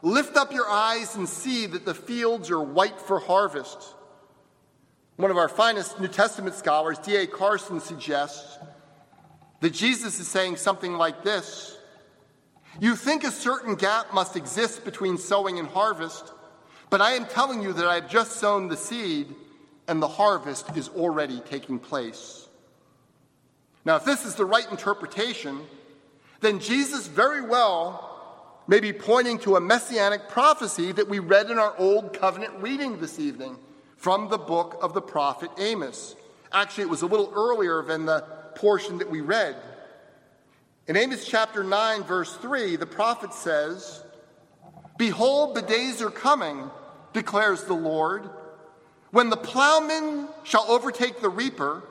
lift 0.00 0.38
up 0.38 0.50
your 0.50 0.66
eyes 0.66 1.14
and 1.14 1.28
see 1.28 1.66
that 1.66 1.84
the 1.84 1.92
fields 1.92 2.50
are 2.50 2.62
white 2.62 2.98
for 3.02 3.18
harvest. 3.20 3.94
One 5.16 5.30
of 5.30 5.36
our 5.36 5.50
finest 5.50 6.00
New 6.00 6.08
Testament 6.08 6.56
scholars, 6.56 6.98
D.A. 7.00 7.26
Carson, 7.26 7.80
suggests 7.80 8.56
that 9.60 9.74
Jesus 9.74 10.18
is 10.18 10.26
saying 10.26 10.56
something 10.56 10.94
like 10.94 11.22
this 11.22 11.76
You 12.78 12.94
think 12.94 13.24
a 13.24 13.30
certain 13.30 13.74
gap 13.74 14.14
must 14.14 14.36
exist 14.36 14.84
between 14.84 15.18
sowing 15.18 15.58
and 15.58 15.68
harvest, 15.68 16.32
but 16.88 17.00
I 17.00 17.12
am 17.12 17.26
telling 17.26 17.62
you 17.62 17.72
that 17.72 17.86
I 17.86 17.96
have 17.96 18.10
just 18.10 18.32
sown 18.32 18.68
the 18.68 18.76
seed 18.76 19.34
and 19.88 20.00
the 20.00 20.08
harvest 20.08 20.76
is 20.76 20.88
already 20.90 21.40
taking 21.40 21.78
place. 21.78 22.46
Now, 23.84 23.96
if 23.96 24.04
this 24.04 24.24
is 24.24 24.34
the 24.34 24.44
right 24.44 24.70
interpretation, 24.70 25.60
then 26.40 26.60
Jesus 26.60 27.06
very 27.06 27.40
well 27.40 28.06
may 28.68 28.78
be 28.78 28.92
pointing 28.92 29.38
to 29.40 29.56
a 29.56 29.60
messianic 29.60 30.28
prophecy 30.28 30.92
that 30.92 31.08
we 31.08 31.18
read 31.18 31.50
in 31.50 31.58
our 31.58 31.74
Old 31.76 32.12
Covenant 32.12 32.54
reading 32.58 33.00
this 33.00 33.18
evening 33.18 33.56
from 33.96 34.28
the 34.28 34.38
book 34.38 34.78
of 34.80 34.94
the 34.94 35.02
prophet 35.02 35.50
Amos. 35.58 36.14
Actually, 36.52 36.84
it 36.84 36.90
was 36.90 37.02
a 37.02 37.06
little 37.06 37.32
earlier 37.34 37.82
than 37.82 38.06
the 38.06 38.20
portion 38.54 38.98
that 38.98 39.10
we 39.10 39.20
read. 39.20 39.56
In 40.90 40.96
Amos 40.96 41.24
chapter 41.24 41.62
9, 41.62 42.02
verse 42.02 42.34
3, 42.34 42.74
the 42.74 42.84
prophet 42.84 43.32
says, 43.32 44.02
Behold, 44.98 45.54
the 45.54 45.62
days 45.62 46.02
are 46.02 46.10
coming, 46.10 46.68
declares 47.12 47.62
the 47.62 47.74
Lord, 47.74 48.28
when 49.12 49.30
the 49.30 49.36
plowman 49.36 50.26
shall 50.42 50.68
overtake 50.68 51.20
the 51.20 51.28
reaper, 51.28 51.84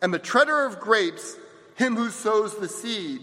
and 0.00 0.14
the 0.14 0.20
treader 0.20 0.64
of 0.64 0.78
grapes 0.78 1.36
him 1.74 1.96
who 1.96 2.08
sows 2.08 2.56
the 2.56 2.68
seed. 2.68 3.22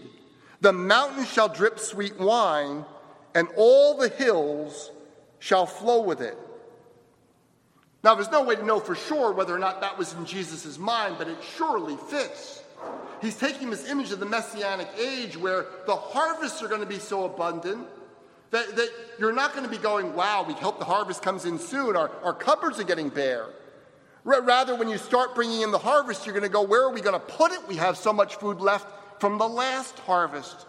The 0.60 0.74
mountains 0.74 1.32
shall 1.32 1.48
drip 1.48 1.78
sweet 1.78 2.20
wine, 2.20 2.84
and 3.34 3.48
all 3.56 3.96
the 3.96 4.10
hills 4.10 4.90
shall 5.38 5.64
flow 5.64 6.02
with 6.02 6.20
it. 6.20 6.36
Now, 8.02 8.14
there's 8.14 8.30
no 8.30 8.42
way 8.42 8.56
to 8.56 8.66
know 8.66 8.78
for 8.78 8.94
sure 8.94 9.32
whether 9.32 9.54
or 9.54 9.58
not 9.58 9.80
that 9.80 9.96
was 9.96 10.12
in 10.12 10.26
Jesus' 10.26 10.76
mind, 10.76 11.14
but 11.16 11.28
it 11.28 11.38
surely 11.56 11.96
fits. 12.10 12.60
He's 13.24 13.36
taking 13.36 13.70
this 13.70 13.88
image 13.88 14.12
of 14.12 14.20
the 14.20 14.26
messianic 14.26 14.88
age 14.98 15.36
where 15.36 15.66
the 15.86 15.96
harvests 15.96 16.62
are 16.62 16.68
going 16.68 16.80
to 16.80 16.86
be 16.86 16.98
so 16.98 17.24
abundant 17.24 17.86
that, 18.50 18.76
that 18.76 18.88
you're 19.18 19.32
not 19.32 19.52
going 19.52 19.64
to 19.64 19.70
be 19.70 19.78
going, 19.78 20.14
wow, 20.14 20.44
we 20.46 20.54
hope 20.54 20.78
the 20.78 20.84
harvest 20.84 21.22
comes 21.22 21.44
in 21.44 21.58
soon. 21.58 21.96
Our, 21.96 22.10
our 22.22 22.34
cupboards 22.34 22.78
are 22.78 22.84
getting 22.84 23.08
bare. 23.08 23.46
Rather, 24.24 24.74
when 24.74 24.88
you 24.88 24.96
start 24.96 25.34
bringing 25.34 25.62
in 25.62 25.70
the 25.70 25.78
harvest, 25.78 26.24
you're 26.24 26.34
going 26.34 26.44
to 26.44 26.48
go, 26.48 26.62
where 26.62 26.82
are 26.82 26.92
we 26.92 27.00
going 27.00 27.18
to 27.18 27.26
put 27.26 27.52
it? 27.52 27.66
We 27.68 27.76
have 27.76 27.96
so 27.96 28.12
much 28.12 28.36
food 28.36 28.60
left 28.60 28.86
from 29.20 29.38
the 29.38 29.48
last 29.48 29.98
harvest. 30.00 30.66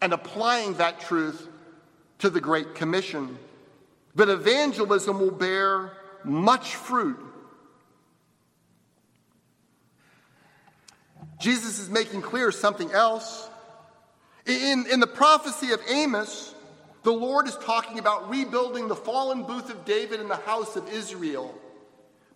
And 0.00 0.12
applying 0.12 0.74
that 0.74 1.00
truth 1.00 1.48
to 2.18 2.30
the 2.30 2.40
Great 2.40 2.74
Commission. 2.74 3.38
But 4.14 4.28
evangelism 4.28 5.18
will 5.18 5.30
bear 5.30 5.92
much 6.24 6.76
fruit. 6.76 7.18
Jesus 11.42 11.80
is 11.80 11.90
making 11.90 12.22
clear 12.22 12.52
something 12.52 12.92
else. 12.92 13.50
In, 14.46 14.86
in 14.90 15.00
the 15.00 15.08
prophecy 15.08 15.72
of 15.72 15.80
Amos, 15.88 16.54
the 17.02 17.12
Lord 17.12 17.48
is 17.48 17.56
talking 17.56 17.98
about 17.98 18.30
rebuilding 18.30 18.86
the 18.86 18.94
fallen 18.94 19.42
booth 19.42 19.68
of 19.68 19.84
David 19.84 20.20
in 20.20 20.28
the 20.28 20.36
house 20.36 20.76
of 20.76 20.88
Israel. 20.88 21.52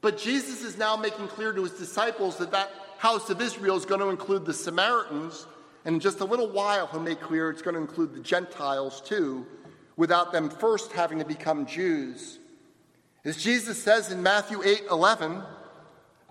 But 0.00 0.18
Jesus 0.18 0.62
is 0.62 0.76
now 0.76 0.96
making 0.96 1.28
clear 1.28 1.52
to 1.52 1.62
his 1.62 1.72
disciples 1.72 2.36
that 2.38 2.50
that 2.50 2.72
house 2.98 3.30
of 3.30 3.40
Israel 3.40 3.76
is 3.76 3.86
going 3.86 4.00
to 4.00 4.08
include 4.08 4.44
the 4.44 4.52
Samaritans. 4.52 5.46
And 5.84 5.94
in 5.94 6.00
just 6.00 6.18
a 6.18 6.24
little 6.24 6.48
while, 6.48 6.88
he'll 6.88 7.00
make 7.00 7.20
clear 7.20 7.48
it's 7.50 7.62
going 7.62 7.76
to 7.76 7.80
include 7.80 8.12
the 8.12 8.20
Gentiles 8.20 9.00
too, 9.00 9.46
without 9.96 10.32
them 10.32 10.50
first 10.50 10.90
having 10.90 11.20
to 11.20 11.24
become 11.24 11.64
Jews. 11.64 12.40
As 13.24 13.36
Jesus 13.36 13.80
says 13.80 14.10
in 14.10 14.20
Matthew 14.20 14.62
8 14.64 14.82
11, 14.90 15.42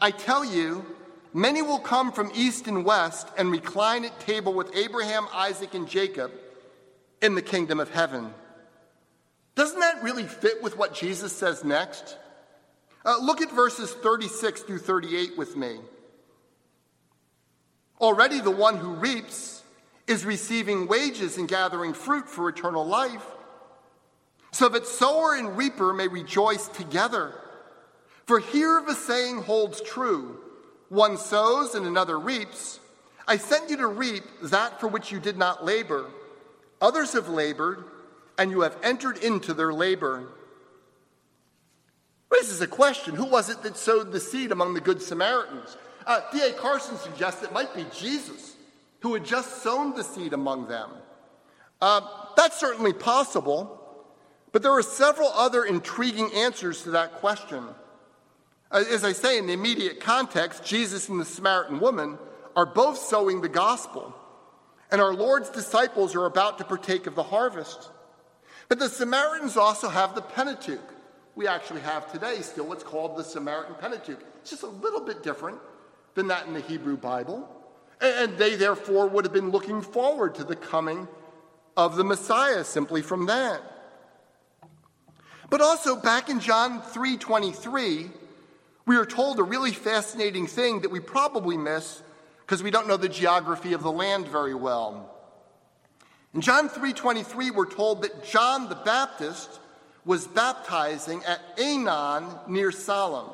I 0.01 0.11
tell 0.11 0.43
you, 0.43 0.85
many 1.35 1.61
will 1.61 1.79
come 1.79 2.13
from 2.13 2.31
east 2.33 2.65
and 2.65 2.85
west 2.85 3.27
and 3.37 3.51
recline 3.51 4.05
at 4.05 4.19
table 4.21 4.53
with 4.53 4.73
Abraham, 4.73 5.27
Isaac, 5.33 5.73
and 5.73 5.87
Jacob 5.87 6.31
in 7.21 7.35
the 7.35 7.41
kingdom 7.41 7.81
of 7.81 7.91
heaven. 7.91 8.33
Doesn't 9.55 9.81
that 9.81 10.01
really 10.01 10.23
fit 10.23 10.63
with 10.63 10.77
what 10.77 10.93
Jesus 10.93 11.35
says 11.35 11.65
next? 11.65 12.17
Uh, 13.03 13.17
look 13.21 13.41
at 13.41 13.51
verses 13.51 13.91
36 13.91 14.61
through 14.61 14.79
38 14.79 15.37
with 15.37 15.57
me. 15.57 15.77
Already 17.99 18.39
the 18.39 18.51
one 18.51 18.77
who 18.77 18.93
reaps 18.93 19.61
is 20.07 20.25
receiving 20.25 20.87
wages 20.87 21.37
and 21.37 21.49
gathering 21.49 21.93
fruit 21.93 22.29
for 22.29 22.47
eternal 22.47 22.85
life 22.85 23.25
so 24.51 24.69
that 24.69 24.87
sower 24.87 25.35
and 25.35 25.57
reaper 25.57 25.93
may 25.93 26.07
rejoice 26.07 26.69
together. 26.69 27.33
For 28.25 28.39
here 28.39 28.81
the 28.87 28.95
saying 28.95 29.41
holds 29.41 29.81
true 29.81 30.39
one 30.89 31.17
sows 31.17 31.75
and 31.75 31.85
another 31.85 32.19
reaps. 32.19 32.79
I 33.27 33.37
sent 33.37 33.69
you 33.69 33.77
to 33.77 33.87
reap 33.87 34.23
that 34.43 34.79
for 34.79 34.87
which 34.87 35.11
you 35.11 35.19
did 35.19 35.37
not 35.37 35.65
labor. 35.65 36.05
Others 36.81 37.13
have 37.13 37.29
labored, 37.29 37.83
and 38.37 38.51
you 38.51 38.61
have 38.61 38.77
entered 38.83 39.17
into 39.17 39.53
their 39.53 39.73
labor. 39.73 40.27
Raises 42.29 42.61
a 42.61 42.67
question 42.67 43.15
who 43.15 43.25
was 43.25 43.49
it 43.49 43.63
that 43.63 43.77
sowed 43.77 44.11
the 44.11 44.19
seed 44.19 44.51
among 44.51 44.73
the 44.73 44.81
Good 44.81 45.01
Samaritans? 45.01 45.77
Uh, 46.05 46.21
D.A. 46.31 46.53
Carson 46.53 46.97
suggests 46.97 47.41
it 47.43 47.53
might 47.53 47.73
be 47.75 47.85
Jesus, 47.95 48.55
who 48.99 49.13
had 49.13 49.25
just 49.25 49.63
sown 49.63 49.95
the 49.95 50.03
seed 50.03 50.33
among 50.33 50.67
them. 50.67 50.91
Uh, 51.81 52.01
that's 52.35 52.59
certainly 52.59 52.93
possible. 52.93 53.81
But 54.51 54.61
there 54.61 54.71
are 54.71 54.83
several 54.83 55.29
other 55.29 55.65
intriguing 55.65 56.31
answers 56.33 56.83
to 56.83 56.91
that 56.91 57.15
question. 57.15 57.65
Uh, 58.75 58.83
as 58.91 59.05
I 59.05 59.13
say, 59.13 59.37
in 59.37 59.47
the 59.47 59.53
immediate 59.53 60.01
context, 60.01 60.65
Jesus 60.65 61.07
and 61.07 61.17
the 61.17 61.23
Samaritan 61.23 61.79
woman 61.79 62.17
are 62.57 62.65
both 62.65 62.97
sowing 62.97 63.39
the 63.39 63.47
gospel, 63.47 64.13
and 64.91 64.99
our 64.99 65.13
Lord's 65.13 65.49
disciples 65.49 66.13
are 66.13 66.25
about 66.25 66.57
to 66.57 66.65
partake 66.65 67.07
of 67.07 67.15
the 67.15 67.23
harvest. 67.23 67.89
But 68.67 68.79
the 68.79 68.89
Samaritans 68.89 69.55
also 69.55 69.87
have 69.87 70.13
the 70.13 70.21
Pentateuch. 70.21 70.93
We 71.35 71.47
actually 71.47 71.79
have 71.81 72.11
today 72.11 72.41
still 72.41 72.67
what's 72.67 72.83
called 72.83 73.15
the 73.15 73.23
Samaritan 73.23 73.75
Pentateuch. 73.75 74.19
It's 74.41 74.49
just 74.49 74.63
a 74.63 74.67
little 74.67 74.99
bit 74.99 75.23
different 75.23 75.59
than 76.15 76.27
that 76.27 76.45
in 76.45 76.53
the 76.53 76.59
Hebrew 76.59 76.97
Bible. 76.97 77.49
And 78.01 78.37
they 78.37 78.57
therefore 78.57 79.07
would 79.07 79.23
have 79.23 79.33
been 79.33 79.51
looking 79.51 79.81
forward 79.81 80.35
to 80.35 80.43
the 80.43 80.57
coming 80.57 81.07
of 81.77 81.95
the 81.95 82.03
Messiah 82.03 82.65
simply 82.65 83.01
from 83.01 83.27
that. 83.27 83.61
But 85.49 85.61
also 85.61 85.95
back 85.95 86.27
in 86.27 86.41
John 86.41 86.81
3:23, 86.81 88.11
we 88.85 88.97
are 88.97 89.05
told 89.05 89.39
a 89.39 89.43
really 89.43 89.71
fascinating 89.71 90.47
thing 90.47 90.81
that 90.81 90.91
we 90.91 90.99
probably 90.99 91.57
miss 91.57 92.01
because 92.41 92.61
we 92.61 92.71
don't 92.71 92.87
know 92.87 92.97
the 92.97 93.09
geography 93.09 93.73
of 93.73 93.81
the 93.81 93.91
land 93.91 94.27
very 94.27 94.53
well. 94.53 95.11
In 96.33 96.41
John 96.41 96.69
3:23 96.69 97.51
we're 97.51 97.65
told 97.65 98.03
that 98.03 98.23
John 98.23 98.69
the 98.69 98.75
Baptist 98.75 99.49
was 100.05 100.27
baptizing 100.27 101.23
at 101.25 101.57
Aenon 101.57 102.47
near 102.47 102.71
Salim. 102.71 103.29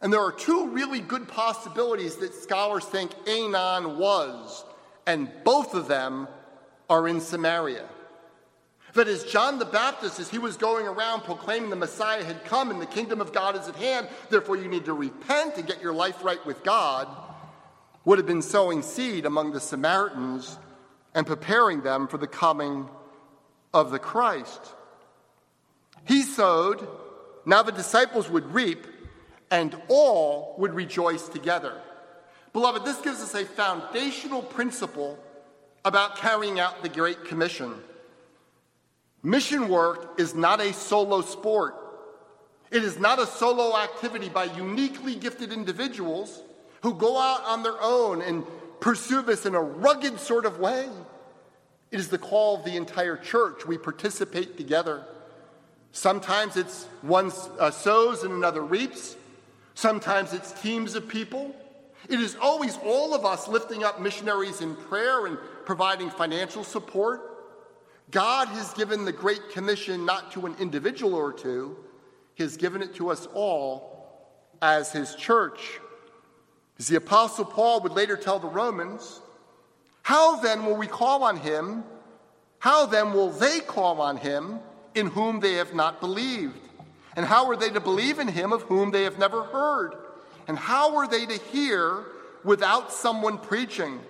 And 0.00 0.12
there 0.12 0.22
are 0.22 0.32
two 0.32 0.68
really 0.68 1.00
good 1.00 1.28
possibilities 1.28 2.16
that 2.16 2.34
scholars 2.34 2.84
think 2.86 3.12
Aenon 3.26 3.96
was, 3.96 4.64
and 5.06 5.30
both 5.44 5.74
of 5.74 5.88
them 5.88 6.26
are 6.88 7.06
in 7.06 7.20
Samaria. 7.20 7.86
That 8.94 9.08
as 9.08 9.24
John 9.24 9.58
the 9.58 9.64
Baptist, 9.64 10.18
as 10.18 10.30
he 10.30 10.38
was 10.38 10.56
going 10.56 10.86
around 10.86 11.22
proclaiming 11.22 11.70
the 11.70 11.76
Messiah 11.76 12.24
had 12.24 12.44
come 12.44 12.70
and 12.70 12.80
the 12.80 12.86
kingdom 12.86 13.20
of 13.20 13.32
God 13.32 13.56
is 13.56 13.68
at 13.68 13.76
hand, 13.76 14.08
therefore 14.30 14.56
you 14.56 14.68
need 14.68 14.84
to 14.86 14.92
repent 14.92 15.56
and 15.56 15.66
get 15.66 15.80
your 15.80 15.92
life 15.92 16.24
right 16.24 16.44
with 16.44 16.64
God, 16.64 17.08
would 18.04 18.18
have 18.18 18.26
been 18.26 18.42
sowing 18.42 18.82
seed 18.82 19.26
among 19.26 19.52
the 19.52 19.60
Samaritans 19.60 20.58
and 21.14 21.26
preparing 21.26 21.82
them 21.82 22.08
for 22.08 22.18
the 22.18 22.26
coming 22.26 22.88
of 23.72 23.90
the 23.90 23.98
Christ. 23.98 24.60
He 26.06 26.22
sowed, 26.22 26.86
now 27.46 27.62
the 27.62 27.72
disciples 27.72 28.28
would 28.30 28.52
reap, 28.52 28.86
and 29.50 29.74
all 29.88 30.54
would 30.58 30.74
rejoice 30.74 31.28
together. 31.28 31.80
Beloved, 32.52 32.84
this 32.84 33.00
gives 33.00 33.20
us 33.20 33.34
a 33.34 33.44
foundational 33.44 34.42
principle 34.42 35.18
about 35.84 36.16
carrying 36.16 36.58
out 36.58 36.82
the 36.82 36.88
Great 36.88 37.24
Commission. 37.24 37.74
Mission 39.22 39.68
work 39.68 40.18
is 40.18 40.34
not 40.34 40.60
a 40.60 40.72
solo 40.72 41.20
sport. 41.20 41.76
It 42.70 42.84
is 42.84 42.98
not 42.98 43.18
a 43.18 43.26
solo 43.26 43.76
activity 43.76 44.28
by 44.28 44.44
uniquely 44.44 45.14
gifted 45.14 45.52
individuals 45.52 46.42
who 46.82 46.94
go 46.94 47.18
out 47.18 47.44
on 47.44 47.62
their 47.62 47.80
own 47.80 48.22
and 48.22 48.44
pursue 48.80 49.22
this 49.22 49.44
in 49.44 49.54
a 49.54 49.60
rugged 49.60 50.18
sort 50.18 50.46
of 50.46 50.58
way. 50.58 50.88
It 51.90 51.98
is 51.98 52.08
the 52.08 52.18
call 52.18 52.56
of 52.56 52.64
the 52.64 52.76
entire 52.76 53.16
church. 53.16 53.66
We 53.66 53.76
participate 53.76 54.56
together. 54.56 55.04
Sometimes 55.92 56.56
it's 56.56 56.84
one 57.02 57.32
uh, 57.58 57.70
sows 57.70 58.22
and 58.22 58.32
another 58.32 58.62
reaps. 58.62 59.16
Sometimes 59.74 60.32
it's 60.32 60.52
teams 60.62 60.94
of 60.94 61.08
people. 61.08 61.54
It 62.08 62.20
is 62.20 62.36
always 62.40 62.78
all 62.84 63.14
of 63.14 63.26
us 63.26 63.48
lifting 63.48 63.84
up 63.84 64.00
missionaries 64.00 64.60
in 64.60 64.76
prayer 64.76 65.26
and 65.26 65.36
providing 65.64 66.10
financial 66.10 66.64
support. 66.64 67.29
God 68.10 68.48
has 68.48 68.72
given 68.74 69.04
the 69.04 69.12
Great 69.12 69.50
Commission 69.50 70.04
not 70.04 70.32
to 70.32 70.46
an 70.46 70.56
individual 70.58 71.14
or 71.14 71.32
two, 71.32 71.76
He 72.34 72.42
has 72.42 72.56
given 72.56 72.82
it 72.82 72.94
to 72.96 73.10
us 73.10 73.26
all 73.34 74.18
as 74.62 74.92
His 74.92 75.14
church. 75.14 75.80
As 76.78 76.88
the 76.88 76.96
Apostle 76.96 77.44
Paul 77.44 77.80
would 77.82 77.92
later 77.92 78.16
tell 78.16 78.38
the 78.38 78.48
Romans, 78.48 79.20
how 80.02 80.40
then 80.40 80.64
will 80.64 80.76
we 80.76 80.86
call 80.86 81.22
on 81.22 81.36
Him? 81.36 81.84
How 82.58 82.86
then 82.86 83.12
will 83.12 83.30
they 83.30 83.60
call 83.60 84.00
on 84.00 84.16
Him 84.16 84.60
in 84.94 85.06
whom 85.06 85.40
they 85.40 85.54
have 85.54 85.74
not 85.74 86.00
believed? 86.00 86.58
And 87.16 87.26
how 87.26 87.48
are 87.48 87.56
they 87.56 87.70
to 87.70 87.80
believe 87.80 88.18
in 88.18 88.28
Him 88.28 88.52
of 88.52 88.62
whom 88.62 88.90
they 88.90 89.04
have 89.04 89.18
never 89.18 89.44
heard? 89.44 89.94
And 90.48 90.58
how 90.58 90.96
are 90.96 91.06
they 91.06 91.26
to 91.26 91.38
hear 91.52 92.04
without 92.44 92.92
someone 92.92 93.38
preaching? 93.38 94.00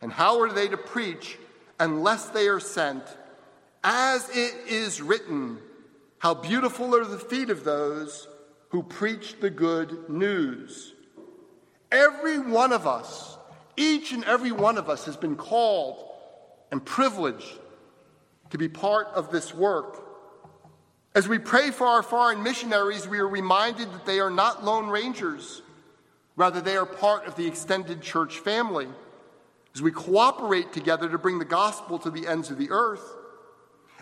And 0.00 0.10
how 0.10 0.40
are 0.40 0.50
they 0.50 0.68
to 0.68 0.76
preach 0.76 1.38
unless 1.78 2.26
they 2.26 2.48
are 2.48 2.60
sent? 2.60 3.04
As 3.86 4.28
it 4.30 4.54
is 4.66 5.02
written, 5.02 5.58
how 6.18 6.32
beautiful 6.32 6.96
are 6.96 7.04
the 7.04 7.18
feet 7.18 7.50
of 7.50 7.64
those 7.64 8.26
who 8.70 8.82
preach 8.82 9.38
the 9.40 9.50
good 9.50 10.08
news. 10.08 10.94
Every 11.92 12.38
one 12.38 12.72
of 12.72 12.86
us, 12.86 13.36
Each 13.76 14.12
and 14.12 14.24
every 14.24 14.52
one 14.52 14.78
of 14.78 14.88
us 14.88 15.06
has 15.06 15.16
been 15.16 15.36
called 15.36 16.04
and 16.70 16.84
privileged 16.84 17.58
to 18.50 18.58
be 18.58 18.68
part 18.68 19.08
of 19.08 19.30
this 19.30 19.52
work. 19.52 20.00
As 21.14 21.28
we 21.28 21.38
pray 21.38 21.70
for 21.70 21.86
our 21.86 22.02
foreign 22.02 22.42
missionaries, 22.42 23.08
we 23.08 23.18
are 23.18 23.28
reminded 23.28 23.92
that 23.92 24.06
they 24.06 24.20
are 24.20 24.30
not 24.30 24.64
lone 24.64 24.88
rangers. 24.88 25.62
Rather, 26.36 26.60
they 26.60 26.76
are 26.76 26.86
part 26.86 27.26
of 27.26 27.36
the 27.36 27.46
extended 27.46 28.00
church 28.00 28.38
family. 28.38 28.88
As 29.74 29.82
we 29.82 29.90
cooperate 29.90 30.72
together 30.72 31.08
to 31.08 31.18
bring 31.18 31.38
the 31.38 31.44
gospel 31.44 31.98
to 32.00 32.10
the 32.10 32.26
ends 32.26 32.50
of 32.50 32.58
the 32.58 32.70
earth, 32.70 33.14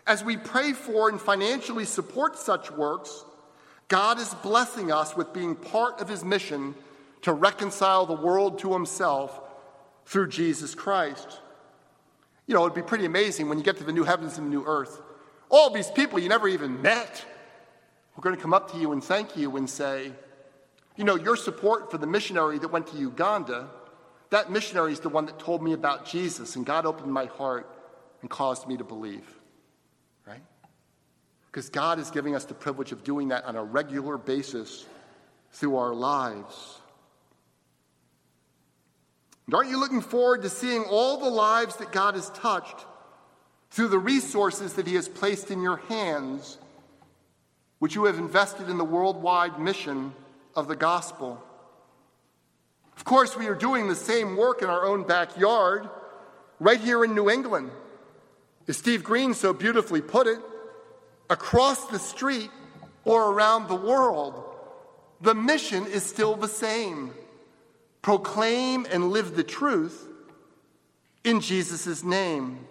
as 0.06 0.24
we 0.24 0.36
pray 0.36 0.72
for 0.72 1.08
and 1.08 1.20
financially 1.20 1.84
support 1.84 2.36
such 2.38 2.70
works, 2.70 3.24
God 3.88 4.18
is 4.18 4.34
blessing 4.42 4.90
us 4.90 5.16
with 5.16 5.32
being 5.32 5.54
part 5.54 6.00
of 6.00 6.08
his 6.08 6.24
mission 6.24 6.74
to 7.22 7.32
reconcile 7.32 8.06
the 8.06 8.14
world 8.14 8.58
to 8.60 8.72
himself 8.72 9.40
through 10.06 10.28
Jesus 10.28 10.74
Christ. 10.74 11.40
You 12.46 12.54
know, 12.54 12.62
it'd 12.64 12.74
be 12.74 12.82
pretty 12.82 13.04
amazing 13.04 13.48
when 13.48 13.58
you 13.58 13.64
get 13.64 13.76
to 13.78 13.84
the 13.84 13.92
new 13.92 14.04
heavens 14.04 14.38
and 14.38 14.46
the 14.48 14.50
new 14.50 14.64
earth. 14.64 15.00
All 15.48 15.70
these 15.70 15.90
people 15.90 16.18
you 16.18 16.28
never 16.28 16.48
even 16.48 16.82
met 16.82 17.24
are 18.16 18.20
going 18.20 18.34
to 18.34 18.40
come 18.40 18.54
up 18.54 18.72
to 18.72 18.78
you 18.78 18.92
and 18.92 19.02
thank 19.02 19.36
you 19.36 19.56
and 19.56 19.68
say, 19.68 20.12
you 20.96 21.04
know, 21.04 21.14
your 21.14 21.36
support 21.36 21.90
for 21.90 21.98
the 21.98 22.06
missionary 22.06 22.58
that 22.58 22.68
went 22.68 22.88
to 22.88 22.96
Uganda, 22.96 23.68
that 24.30 24.50
missionary 24.50 24.92
is 24.92 25.00
the 25.00 25.08
one 25.08 25.26
that 25.26 25.38
told 25.38 25.62
me 25.62 25.72
about 25.72 26.06
Jesus, 26.06 26.56
and 26.56 26.66
God 26.66 26.86
opened 26.86 27.12
my 27.12 27.26
heart 27.26 27.70
and 28.20 28.28
caused 28.28 28.66
me 28.66 28.76
to 28.76 28.84
believe. 28.84 29.41
Right? 30.26 30.42
Because 31.50 31.68
God 31.68 31.98
is 31.98 32.10
giving 32.10 32.34
us 32.34 32.44
the 32.44 32.54
privilege 32.54 32.92
of 32.92 33.04
doing 33.04 33.28
that 33.28 33.44
on 33.44 33.56
a 33.56 33.62
regular 33.62 34.16
basis 34.16 34.86
through 35.52 35.76
our 35.76 35.94
lives. 35.94 36.78
And 39.46 39.54
aren't 39.54 39.70
you 39.70 39.78
looking 39.78 40.00
forward 40.00 40.42
to 40.42 40.48
seeing 40.48 40.84
all 40.84 41.18
the 41.18 41.28
lives 41.28 41.76
that 41.76 41.92
God 41.92 42.14
has 42.14 42.30
touched 42.30 42.86
through 43.70 43.88
the 43.88 43.98
resources 43.98 44.74
that 44.74 44.86
He 44.86 44.94
has 44.94 45.08
placed 45.08 45.50
in 45.50 45.60
your 45.60 45.78
hands, 45.88 46.58
which 47.80 47.94
you 47.94 48.04
have 48.04 48.18
invested 48.18 48.68
in 48.68 48.78
the 48.78 48.84
worldwide 48.84 49.58
mission 49.58 50.14
of 50.54 50.68
the 50.68 50.76
gospel? 50.76 51.42
Of 52.96 53.04
course, 53.04 53.36
we 53.36 53.48
are 53.48 53.54
doing 53.54 53.88
the 53.88 53.96
same 53.96 54.36
work 54.36 54.62
in 54.62 54.68
our 54.68 54.84
own 54.84 55.02
backyard, 55.02 55.88
right 56.60 56.80
here 56.80 57.04
in 57.04 57.14
New 57.14 57.28
England. 57.28 57.72
As 58.68 58.76
Steve 58.76 59.02
Green 59.02 59.34
so 59.34 59.52
beautifully 59.52 60.00
put 60.00 60.26
it, 60.26 60.38
across 61.28 61.86
the 61.86 61.98
street 61.98 62.50
or 63.04 63.32
around 63.32 63.68
the 63.68 63.74
world, 63.74 64.44
the 65.20 65.34
mission 65.34 65.86
is 65.86 66.02
still 66.02 66.36
the 66.36 66.48
same 66.48 67.12
proclaim 68.02 68.84
and 68.90 69.10
live 69.10 69.36
the 69.36 69.44
truth 69.44 70.08
in 71.22 71.40
Jesus' 71.40 72.02
name. 72.02 72.66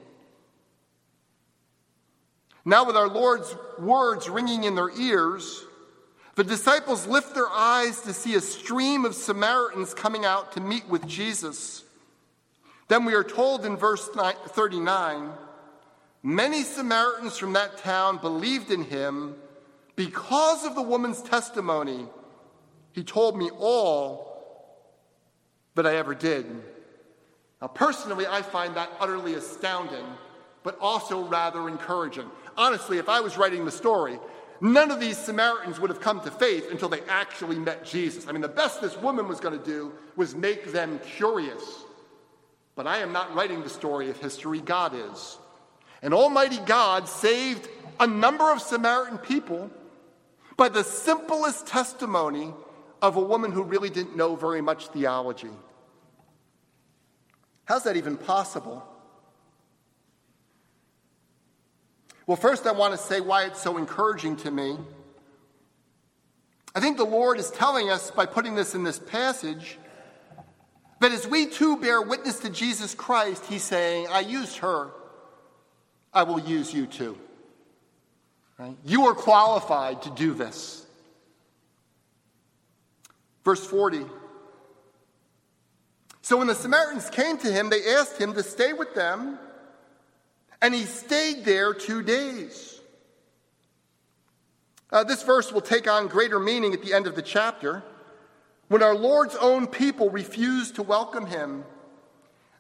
Now, 2.65 2.85
with 2.85 2.97
our 2.97 3.07
Lord's 3.07 3.55
words 3.79 4.29
ringing 4.29 4.65
in 4.65 4.75
their 4.75 4.91
ears, 4.91 5.63
the 6.35 6.43
disciples 6.43 7.07
lift 7.07 7.33
their 7.33 7.49
eyes 7.49 8.01
to 8.01 8.13
see 8.13 8.35
a 8.35 8.41
stream 8.41 9.05
of 9.05 9.15
Samaritans 9.15 9.93
coming 9.93 10.25
out 10.25 10.51
to 10.53 10.59
meet 10.59 10.87
with 10.87 11.07
Jesus. 11.07 11.83
Then 12.87 13.05
we 13.05 13.13
are 13.13 13.23
told 13.23 13.65
in 13.65 13.77
verse 13.77 14.07
39 14.09 15.31
many 16.23 16.63
Samaritans 16.63 17.37
from 17.37 17.53
that 17.53 17.77
town 17.77 18.17
believed 18.17 18.71
in 18.71 18.83
him 18.83 19.35
because 19.95 20.65
of 20.65 20.75
the 20.75 20.81
woman's 20.81 21.21
testimony. 21.21 22.07
He 22.93 23.03
told 23.03 23.37
me 23.37 23.49
all 23.57 24.31
that 25.75 25.85
I 25.85 25.95
ever 25.95 26.13
did. 26.13 26.45
Now, 27.61 27.67
personally, 27.67 28.25
I 28.27 28.41
find 28.41 28.75
that 28.75 28.89
utterly 28.99 29.35
astounding, 29.35 30.05
but 30.63 30.77
also 30.81 31.23
rather 31.23 31.67
encouraging. 31.67 32.29
Honestly, 32.57 32.97
if 32.97 33.07
I 33.07 33.19
was 33.19 33.37
writing 33.37 33.65
the 33.65 33.71
story, 33.71 34.19
none 34.59 34.91
of 34.91 34.99
these 34.99 35.17
Samaritans 35.17 35.79
would 35.79 35.89
have 35.89 36.01
come 36.01 36.21
to 36.21 36.31
faith 36.31 36.69
until 36.71 36.89
they 36.89 37.01
actually 37.01 37.59
met 37.59 37.85
Jesus. 37.85 38.27
I 38.27 38.31
mean, 38.31 38.41
the 38.41 38.47
best 38.47 38.81
this 38.81 38.97
woman 38.97 39.27
was 39.27 39.39
going 39.39 39.57
to 39.57 39.65
do 39.65 39.93
was 40.15 40.35
make 40.35 40.71
them 40.71 40.99
curious. 41.15 41.85
But 42.75 42.87
I 42.87 42.97
am 42.97 43.11
not 43.11 43.33
writing 43.35 43.61
the 43.61 43.69
story 43.69 44.09
of 44.09 44.17
history, 44.17 44.59
God 44.59 44.93
is. 44.95 45.37
And 46.01 46.13
Almighty 46.13 46.59
God 46.65 47.07
saved 47.07 47.67
a 47.99 48.07
number 48.07 48.51
of 48.51 48.61
Samaritan 48.61 49.19
people 49.19 49.69
by 50.57 50.69
the 50.69 50.83
simplest 50.83 51.67
testimony 51.67 52.53
of 53.01 53.15
a 53.15 53.21
woman 53.21 53.51
who 53.51 53.63
really 53.63 53.89
didn't 53.89 54.15
know 54.15 54.35
very 54.35 54.61
much 54.61 54.87
theology. 54.87 55.49
How's 57.65 57.83
that 57.83 57.95
even 57.95 58.17
possible? 58.17 58.85
Well, 62.27 62.37
first, 62.37 62.65
I 62.65 62.71
want 62.71 62.93
to 62.93 62.97
say 62.97 63.19
why 63.21 63.45
it's 63.45 63.61
so 63.61 63.77
encouraging 63.77 64.37
to 64.37 64.51
me. 64.51 64.77
I 66.73 66.79
think 66.79 66.97
the 66.97 67.03
Lord 67.03 67.39
is 67.39 67.51
telling 67.51 67.89
us 67.89 68.11
by 68.11 68.25
putting 68.25 68.55
this 68.55 68.75
in 68.75 68.83
this 68.83 68.99
passage 68.99 69.77
that 70.99 71.11
as 71.11 71.27
we 71.27 71.47
too 71.47 71.77
bear 71.77 72.01
witness 72.01 72.39
to 72.39 72.49
Jesus 72.49 72.93
Christ, 72.93 73.45
He's 73.47 73.63
saying, 73.63 74.07
I 74.09 74.21
used 74.21 74.57
her, 74.57 74.91
I 76.13 76.23
will 76.23 76.39
use 76.39 76.73
you 76.73 76.87
too. 76.87 77.17
Right? 78.57 78.75
You 78.85 79.07
are 79.07 79.15
qualified 79.15 80.03
to 80.03 80.11
do 80.11 80.33
this. 80.33 80.85
Verse 83.43 83.65
40. 83.65 84.05
So 86.21 86.37
when 86.37 86.47
the 86.47 86.55
Samaritans 86.55 87.09
came 87.09 87.37
to 87.39 87.51
him, 87.51 87.69
they 87.69 87.95
asked 87.95 88.17
him 88.17 88.33
to 88.33 88.43
stay 88.43 88.73
with 88.73 88.93
them, 88.93 89.39
and 90.61 90.73
he 90.73 90.83
stayed 90.83 91.43
there 91.43 91.73
two 91.73 92.03
days. 92.03 92.79
Uh, 94.91 95.03
this 95.03 95.23
verse 95.23 95.51
will 95.51 95.61
take 95.61 95.89
on 95.89 96.07
greater 96.07 96.39
meaning 96.39 96.73
at 96.73 96.83
the 96.83 96.93
end 96.93 97.07
of 97.07 97.15
the 97.15 97.21
chapter 97.21 97.81
when 98.67 98.83
our 98.83 98.95
Lord's 98.95 99.35
own 99.35 99.67
people 99.67 100.09
refused 100.09 100.75
to 100.75 100.83
welcome 100.83 101.25
him. 101.25 101.63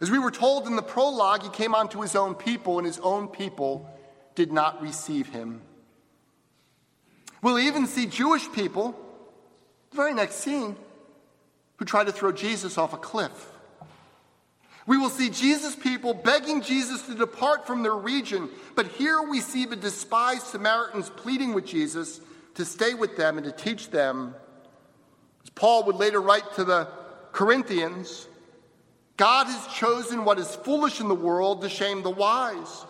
As 0.01 0.09
we 0.09 0.19
were 0.19 0.31
told 0.31 0.67
in 0.67 0.75
the 0.75 0.81
prologue, 0.81 1.43
he 1.43 1.49
came 1.49 1.75
onto 1.75 2.01
his 2.01 2.15
own 2.15 2.35
people, 2.35 2.79
and 2.79 2.87
his 2.87 2.99
own 2.99 3.27
people 3.27 3.87
did 4.33 4.51
not 4.51 4.81
receive 4.81 5.29
him. 5.29 5.61
We'll 7.43 7.59
even 7.59 7.87
see 7.87 8.07
Jewish 8.07 8.51
people 8.51 8.95
the 9.91 9.97
very 9.97 10.13
next 10.13 10.35
scene, 10.35 10.75
who 11.77 11.85
try 11.85 12.03
to 12.03 12.11
throw 12.11 12.31
Jesus 12.31 12.77
off 12.77 12.93
a 12.93 12.97
cliff. 12.97 13.49
We 14.87 14.97
will 14.97 15.09
see 15.09 15.29
Jesus' 15.29 15.75
people 15.75 16.13
begging 16.13 16.61
Jesus 16.61 17.03
to 17.03 17.13
depart 17.13 17.67
from 17.67 17.83
their 17.83 17.95
region, 17.95 18.49
but 18.75 18.87
here 18.87 19.21
we 19.21 19.41
see 19.41 19.65
the 19.65 19.75
despised 19.75 20.47
Samaritans 20.47 21.09
pleading 21.09 21.53
with 21.53 21.65
Jesus 21.65 22.19
to 22.55 22.65
stay 22.65 22.93
with 22.93 23.17
them 23.17 23.37
and 23.37 23.45
to 23.45 23.51
teach 23.51 23.91
them. 23.91 24.33
As 25.43 25.49
Paul 25.51 25.83
would 25.85 25.97
later 25.97 26.21
write 26.21 26.53
to 26.55 26.63
the 26.63 26.87
Corinthians, 27.31 28.27
God 29.21 29.45
has 29.45 29.67
chosen 29.75 30.25
what 30.25 30.39
is 30.39 30.55
foolish 30.55 30.99
in 30.99 31.07
the 31.07 31.13
world 31.13 31.61
to 31.61 31.69
shame 31.69 32.01
the 32.01 32.09
wise. 32.09 32.87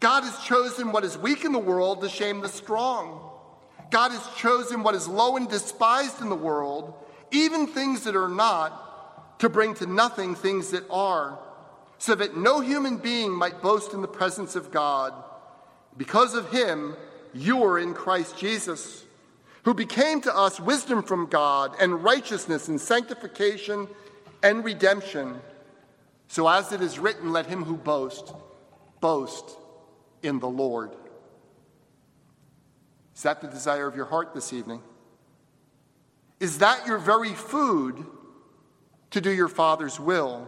God 0.00 0.24
has 0.24 0.36
chosen 0.44 0.90
what 0.90 1.04
is 1.04 1.16
weak 1.16 1.44
in 1.44 1.52
the 1.52 1.60
world 1.60 2.00
to 2.00 2.08
shame 2.08 2.40
the 2.40 2.48
strong. 2.48 3.20
God 3.92 4.10
has 4.10 4.36
chosen 4.36 4.82
what 4.82 4.96
is 4.96 5.06
low 5.06 5.36
and 5.36 5.48
despised 5.48 6.20
in 6.20 6.28
the 6.28 6.34
world, 6.34 6.92
even 7.30 7.68
things 7.68 8.02
that 8.02 8.16
are 8.16 8.26
not, 8.26 9.38
to 9.38 9.48
bring 9.48 9.74
to 9.74 9.86
nothing 9.86 10.34
things 10.34 10.72
that 10.72 10.82
are, 10.90 11.38
so 11.98 12.16
that 12.16 12.36
no 12.36 12.58
human 12.58 12.96
being 12.96 13.30
might 13.30 13.62
boast 13.62 13.92
in 13.92 14.02
the 14.02 14.08
presence 14.08 14.56
of 14.56 14.72
God. 14.72 15.14
Because 15.96 16.34
of 16.34 16.50
him, 16.50 16.96
you 17.32 17.62
are 17.62 17.78
in 17.78 17.94
Christ 17.94 18.36
Jesus, 18.36 19.04
who 19.62 19.74
became 19.74 20.20
to 20.22 20.36
us 20.36 20.58
wisdom 20.58 21.04
from 21.04 21.26
God 21.26 21.76
and 21.80 22.02
righteousness 22.02 22.66
and 22.66 22.80
sanctification 22.80 23.86
and 24.42 24.64
redemption. 24.64 25.40
So, 26.30 26.46
as 26.46 26.70
it 26.70 26.80
is 26.80 27.00
written, 27.00 27.32
let 27.32 27.46
him 27.46 27.64
who 27.64 27.76
boasts 27.76 28.32
boast 29.00 29.44
in 30.22 30.38
the 30.38 30.48
Lord. 30.48 30.94
Is 33.16 33.24
that 33.24 33.40
the 33.40 33.48
desire 33.48 33.88
of 33.88 33.96
your 33.96 34.04
heart 34.04 34.32
this 34.32 34.52
evening? 34.52 34.80
Is 36.38 36.58
that 36.58 36.86
your 36.86 36.98
very 36.98 37.34
food 37.34 38.06
to 39.10 39.20
do 39.20 39.32
your 39.32 39.48
Father's 39.48 39.98
will? 39.98 40.46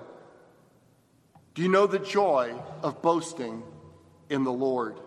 Do 1.56 1.62
you 1.62 1.68
know 1.68 1.88
the 1.88 1.98
joy 1.98 2.54
of 2.84 3.02
boasting 3.02 3.64
in 4.30 4.44
the 4.44 4.52
Lord? 4.52 5.00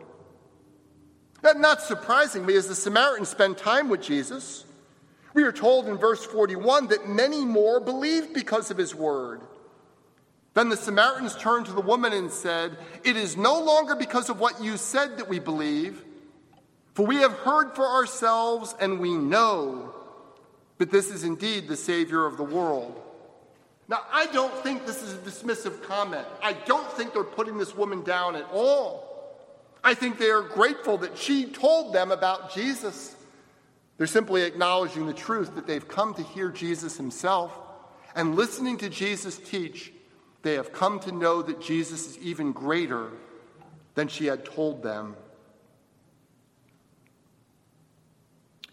Not 1.41 1.83
surprisingly, 1.83 2.57
as 2.57 2.67
the 2.67 2.75
Samaritans 2.75 3.29
spend 3.29 3.57
time 3.57 3.87
with 3.87 4.01
Jesus, 4.01 4.65
we 5.33 5.43
are 5.43 5.53
told 5.53 5.87
in 5.87 5.95
verse 5.95 6.25
41 6.25 6.87
that 6.87 7.07
many 7.07 7.45
more 7.45 7.79
believed 7.79 8.33
because 8.33 8.71
of 8.71 8.77
his 8.77 8.93
word. 8.93 9.39
Then 10.55 10.69
the 10.69 10.77
Samaritans 10.77 11.35
turned 11.35 11.67
to 11.67 11.73
the 11.73 11.81
woman 11.81 12.11
and 12.13 12.31
said, 12.31 12.77
It 13.03 13.15
is 13.15 13.37
no 13.37 13.61
longer 13.61 13.95
because 13.95 14.29
of 14.29 14.39
what 14.39 14.63
you 14.63 14.77
said 14.77 15.17
that 15.17 15.29
we 15.29 15.37
believe 15.37 16.03
for 16.95 17.05
we 17.05 17.17
have 17.17 17.33
heard 17.33 17.75
for 17.75 17.85
ourselves 17.85 18.73
and 18.79 19.01
we 19.01 19.15
know 19.15 19.93
that 20.77 20.91
this 20.91 21.11
is 21.11 21.25
indeed 21.25 21.67
the 21.67 21.75
Savior 21.75 22.25
of 22.25 22.37
the 22.37 22.43
world. 22.43 22.99
Now, 23.89 23.99
I 24.11 24.27
don't 24.27 24.53
think 24.63 24.85
this 24.85 25.03
is 25.03 25.13
a 25.13 25.17
dismissive 25.17 25.83
comment. 25.83 26.25
I 26.41 26.53
don't 26.53 26.89
think 26.93 27.13
they're 27.13 27.23
putting 27.25 27.57
this 27.57 27.75
woman 27.75 28.01
down 28.03 28.37
at 28.37 28.47
all. 28.51 29.03
I 29.83 29.93
think 29.93 30.17
they 30.17 30.31
are 30.31 30.41
grateful 30.41 30.97
that 30.99 31.17
she 31.17 31.45
told 31.45 31.93
them 31.93 32.11
about 32.11 32.53
Jesus. 32.53 33.13
They're 33.97 34.07
simply 34.07 34.43
acknowledging 34.43 35.05
the 35.05 35.13
truth 35.13 35.53
that 35.55 35.67
they've 35.67 35.87
come 35.87 36.13
to 36.13 36.23
hear 36.23 36.49
Jesus 36.49 36.95
himself. 36.95 37.51
And 38.15 38.35
listening 38.35 38.77
to 38.77 38.89
Jesus 38.89 39.37
teach, 39.37 39.91
they 40.45 40.53
have 40.53 40.71
come 40.71 40.99
to 40.99 41.11
know 41.11 41.41
that 41.41 41.59
Jesus 41.59 42.05
is 42.05 42.19
even 42.19 42.51
greater 42.51 43.09
than 43.95 44.07
she 44.07 44.27
had 44.27 44.45
told 44.45 44.83
them. 44.83 45.15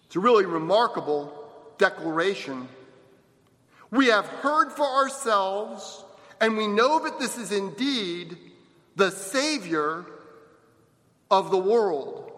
It's 0.05 0.15
a 0.15 0.21
really 0.21 0.45
remarkable 0.45 1.33
declaration. 1.79 2.69
We 3.91 4.09
have 4.09 4.27
heard 4.27 4.71
for 4.73 4.85
ourselves, 4.85 6.05
and 6.43 6.59
we 6.59 6.67
know 6.67 7.05
that 7.05 7.19
this 7.19 7.39
is 7.39 7.53
indeed 7.53 8.37
the 8.97 9.11
Savior 9.11 10.05
of 11.31 11.51
the 11.51 11.57
world. 11.57 12.31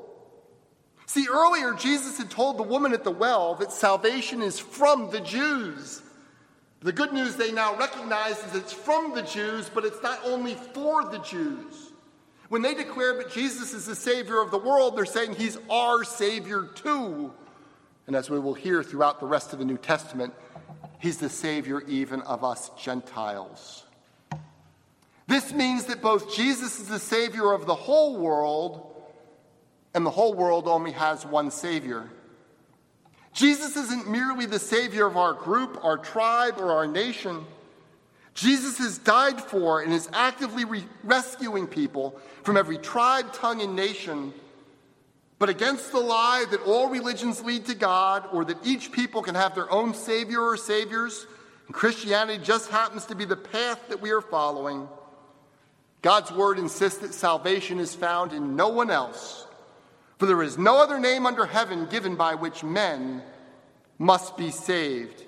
See, 1.06 1.26
earlier 1.28 1.72
Jesus 1.72 2.18
had 2.18 2.30
told 2.30 2.56
the 2.56 2.62
woman 2.62 2.92
at 2.92 3.02
the 3.02 3.10
well 3.10 3.56
that 3.56 3.72
salvation 3.72 4.42
is 4.42 4.60
from 4.60 5.10
the 5.10 5.20
Jews. 5.20 6.02
The 6.84 6.92
good 6.92 7.14
news 7.14 7.36
they 7.36 7.50
now 7.50 7.74
recognize 7.76 8.38
is 8.44 8.54
it's 8.54 8.72
from 8.74 9.14
the 9.14 9.22
Jews, 9.22 9.70
but 9.72 9.86
it's 9.86 10.02
not 10.02 10.20
only 10.22 10.54
for 10.74 11.02
the 11.02 11.18
Jews. 11.20 11.92
When 12.50 12.60
they 12.60 12.74
declare 12.74 13.16
that 13.16 13.30
Jesus 13.30 13.72
is 13.72 13.86
the 13.86 13.96
Savior 13.96 14.38
of 14.42 14.50
the 14.50 14.58
world, 14.58 14.94
they're 14.94 15.06
saying 15.06 15.34
He's 15.34 15.56
our 15.70 16.04
Savior 16.04 16.68
too. 16.74 17.32
And 18.06 18.14
as 18.14 18.28
we 18.28 18.38
will 18.38 18.52
hear 18.52 18.82
throughout 18.82 19.18
the 19.18 19.26
rest 19.26 19.54
of 19.54 19.60
the 19.60 19.64
New 19.64 19.78
Testament, 19.78 20.34
He's 20.98 21.16
the 21.16 21.30
Savior 21.30 21.80
even 21.88 22.20
of 22.20 22.44
us 22.44 22.70
Gentiles. 22.78 23.84
This 25.26 25.54
means 25.54 25.86
that 25.86 26.02
both 26.02 26.36
Jesus 26.36 26.80
is 26.80 26.88
the 26.88 26.98
Savior 26.98 27.52
of 27.52 27.64
the 27.64 27.74
whole 27.74 28.18
world, 28.18 28.94
and 29.94 30.04
the 30.04 30.10
whole 30.10 30.34
world 30.34 30.68
only 30.68 30.92
has 30.92 31.24
one 31.24 31.50
Savior. 31.50 32.10
Jesus 33.34 33.76
isn't 33.76 34.08
merely 34.08 34.46
the 34.46 34.58
Savior 34.58 35.06
of 35.06 35.18
our 35.18 35.34
group, 35.34 35.78
our 35.84 35.98
tribe, 35.98 36.54
or 36.58 36.72
our 36.72 36.86
nation. 36.86 37.44
Jesus 38.32 38.78
has 38.78 38.96
died 38.96 39.40
for 39.40 39.82
and 39.82 39.92
is 39.92 40.08
actively 40.12 40.64
re- 40.64 40.84
rescuing 41.02 41.66
people 41.66 42.18
from 42.42 42.56
every 42.56 42.78
tribe, 42.78 43.32
tongue, 43.32 43.60
and 43.60 43.76
nation 43.76 44.32
but 45.38 45.48
against 45.48 45.92
the 45.92 46.00
lie 46.00 46.44
that 46.50 46.62
all 46.62 46.88
religions 46.88 47.42
lead 47.42 47.66
to 47.66 47.74
God 47.74 48.24
or 48.32 48.44
that 48.44 48.64
each 48.64 48.92
people 48.92 49.22
can 49.22 49.34
have 49.34 49.54
their 49.54 49.70
own 49.70 49.92
savior 49.92 50.40
or 50.40 50.56
saviors, 50.56 51.26
and 51.66 51.74
Christianity 51.74 52.42
just 52.42 52.70
happens 52.70 53.06
to 53.06 53.14
be 53.14 53.24
the 53.24 53.36
path 53.36 53.88
that 53.88 54.00
we 54.00 54.10
are 54.10 54.20
following, 54.20 54.88
God's 56.02 56.30
word 56.32 56.58
insists 56.58 57.00
that 57.00 57.14
salvation 57.14 57.80
is 57.80 57.94
found 57.94 58.32
in 58.32 58.56
no 58.56 58.68
one 58.68 58.90
else. 58.90 59.46
For 60.18 60.26
there 60.26 60.42
is 60.42 60.58
no 60.58 60.82
other 60.82 60.98
name 60.98 61.26
under 61.26 61.46
heaven 61.46 61.86
given 61.86 62.16
by 62.16 62.34
which 62.34 62.62
men 62.62 63.22
must 63.98 64.36
be 64.36 64.50
saved. 64.50 65.22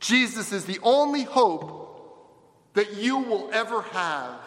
Jesus 0.00 0.52
is 0.52 0.64
the 0.64 0.78
only 0.82 1.22
hope 1.22 1.80
that 2.74 2.94
you 2.94 3.18
will 3.18 3.50
ever 3.52 3.82
have. 3.82 4.38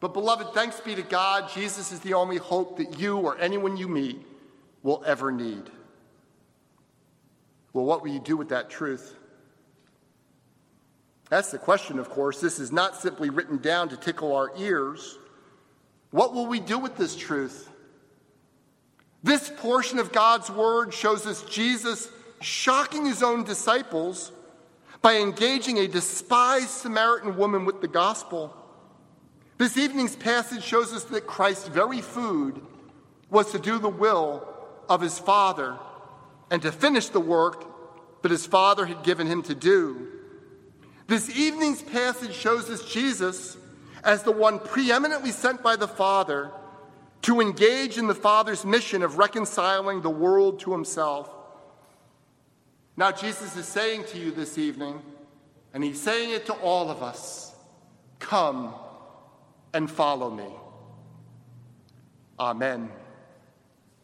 But, 0.00 0.12
beloved, 0.12 0.52
thanks 0.52 0.80
be 0.80 0.94
to 0.94 1.02
God, 1.02 1.50
Jesus 1.50 1.92
is 1.92 2.00
the 2.00 2.14
only 2.14 2.36
hope 2.36 2.78
that 2.78 2.98
you 2.98 3.16
or 3.18 3.38
anyone 3.38 3.76
you 3.76 3.88
meet 3.88 4.20
will 4.82 5.02
ever 5.06 5.32
need. 5.32 5.70
Well, 7.72 7.84
what 7.84 8.02
will 8.02 8.10
you 8.10 8.20
do 8.20 8.36
with 8.36 8.48
that 8.48 8.70
truth? 8.70 9.14
That's 11.28 11.50
the 11.50 11.58
question, 11.58 11.98
of 11.98 12.08
course. 12.08 12.40
This 12.40 12.58
is 12.58 12.72
not 12.72 12.96
simply 12.96 13.30
written 13.30 13.58
down 13.58 13.88
to 13.90 13.96
tickle 13.96 14.34
our 14.34 14.52
ears. 14.56 15.18
What 16.10 16.34
will 16.34 16.46
we 16.46 16.60
do 16.60 16.78
with 16.78 16.96
this 16.96 17.16
truth? 17.16 17.70
This 19.26 19.50
portion 19.56 19.98
of 19.98 20.12
God's 20.12 20.48
word 20.52 20.94
shows 20.94 21.26
us 21.26 21.42
Jesus 21.42 22.08
shocking 22.40 23.04
his 23.04 23.24
own 23.24 23.42
disciples 23.42 24.30
by 25.02 25.16
engaging 25.16 25.78
a 25.78 25.88
despised 25.88 26.68
Samaritan 26.68 27.36
woman 27.36 27.64
with 27.64 27.80
the 27.80 27.88
gospel. 27.88 28.56
This 29.58 29.76
evening's 29.76 30.14
passage 30.14 30.62
shows 30.62 30.92
us 30.92 31.02
that 31.06 31.26
Christ's 31.26 31.66
very 31.66 32.02
food 32.02 32.60
was 33.28 33.50
to 33.50 33.58
do 33.58 33.80
the 33.80 33.88
will 33.88 34.46
of 34.88 35.00
his 35.00 35.18
Father 35.18 35.76
and 36.52 36.62
to 36.62 36.70
finish 36.70 37.08
the 37.08 37.18
work 37.18 38.22
that 38.22 38.30
his 38.30 38.46
Father 38.46 38.86
had 38.86 39.02
given 39.02 39.26
him 39.26 39.42
to 39.42 39.56
do. 39.56 40.06
This 41.08 41.36
evening's 41.36 41.82
passage 41.82 42.32
shows 42.32 42.70
us 42.70 42.88
Jesus 42.88 43.56
as 44.04 44.22
the 44.22 44.30
one 44.30 44.60
preeminently 44.60 45.32
sent 45.32 45.64
by 45.64 45.74
the 45.74 45.88
Father 45.88 46.52
to 47.22 47.40
engage 47.40 47.98
in 47.98 48.06
the 48.06 48.14
Father's 48.14 48.64
mission 48.64 49.02
of 49.02 49.18
reconciling 49.18 50.02
the 50.02 50.10
world 50.10 50.60
to 50.60 50.72
himself. 50.72 51.30
Now, 52.96 53.12
Jesus 53.12 53.56
is 53.56 53.66
saying 53.66 54.04
to 54.08 54.18
you 54.18 54.30
this 54.30 54.58
evening, 54.58 55.02
and 55.74 55.84
he's 55.84 56.00
saying 56.00 56.30
it 56.30 56.46
to 56.46 56.54
all 56.54 56.90
of 56.90 57.02
us 57.02 57.54
come 58.18 58.74
and 59.74 59.90
follow 59.90 60.30
me. 60.30 60.48
Amen. 62.38 62.90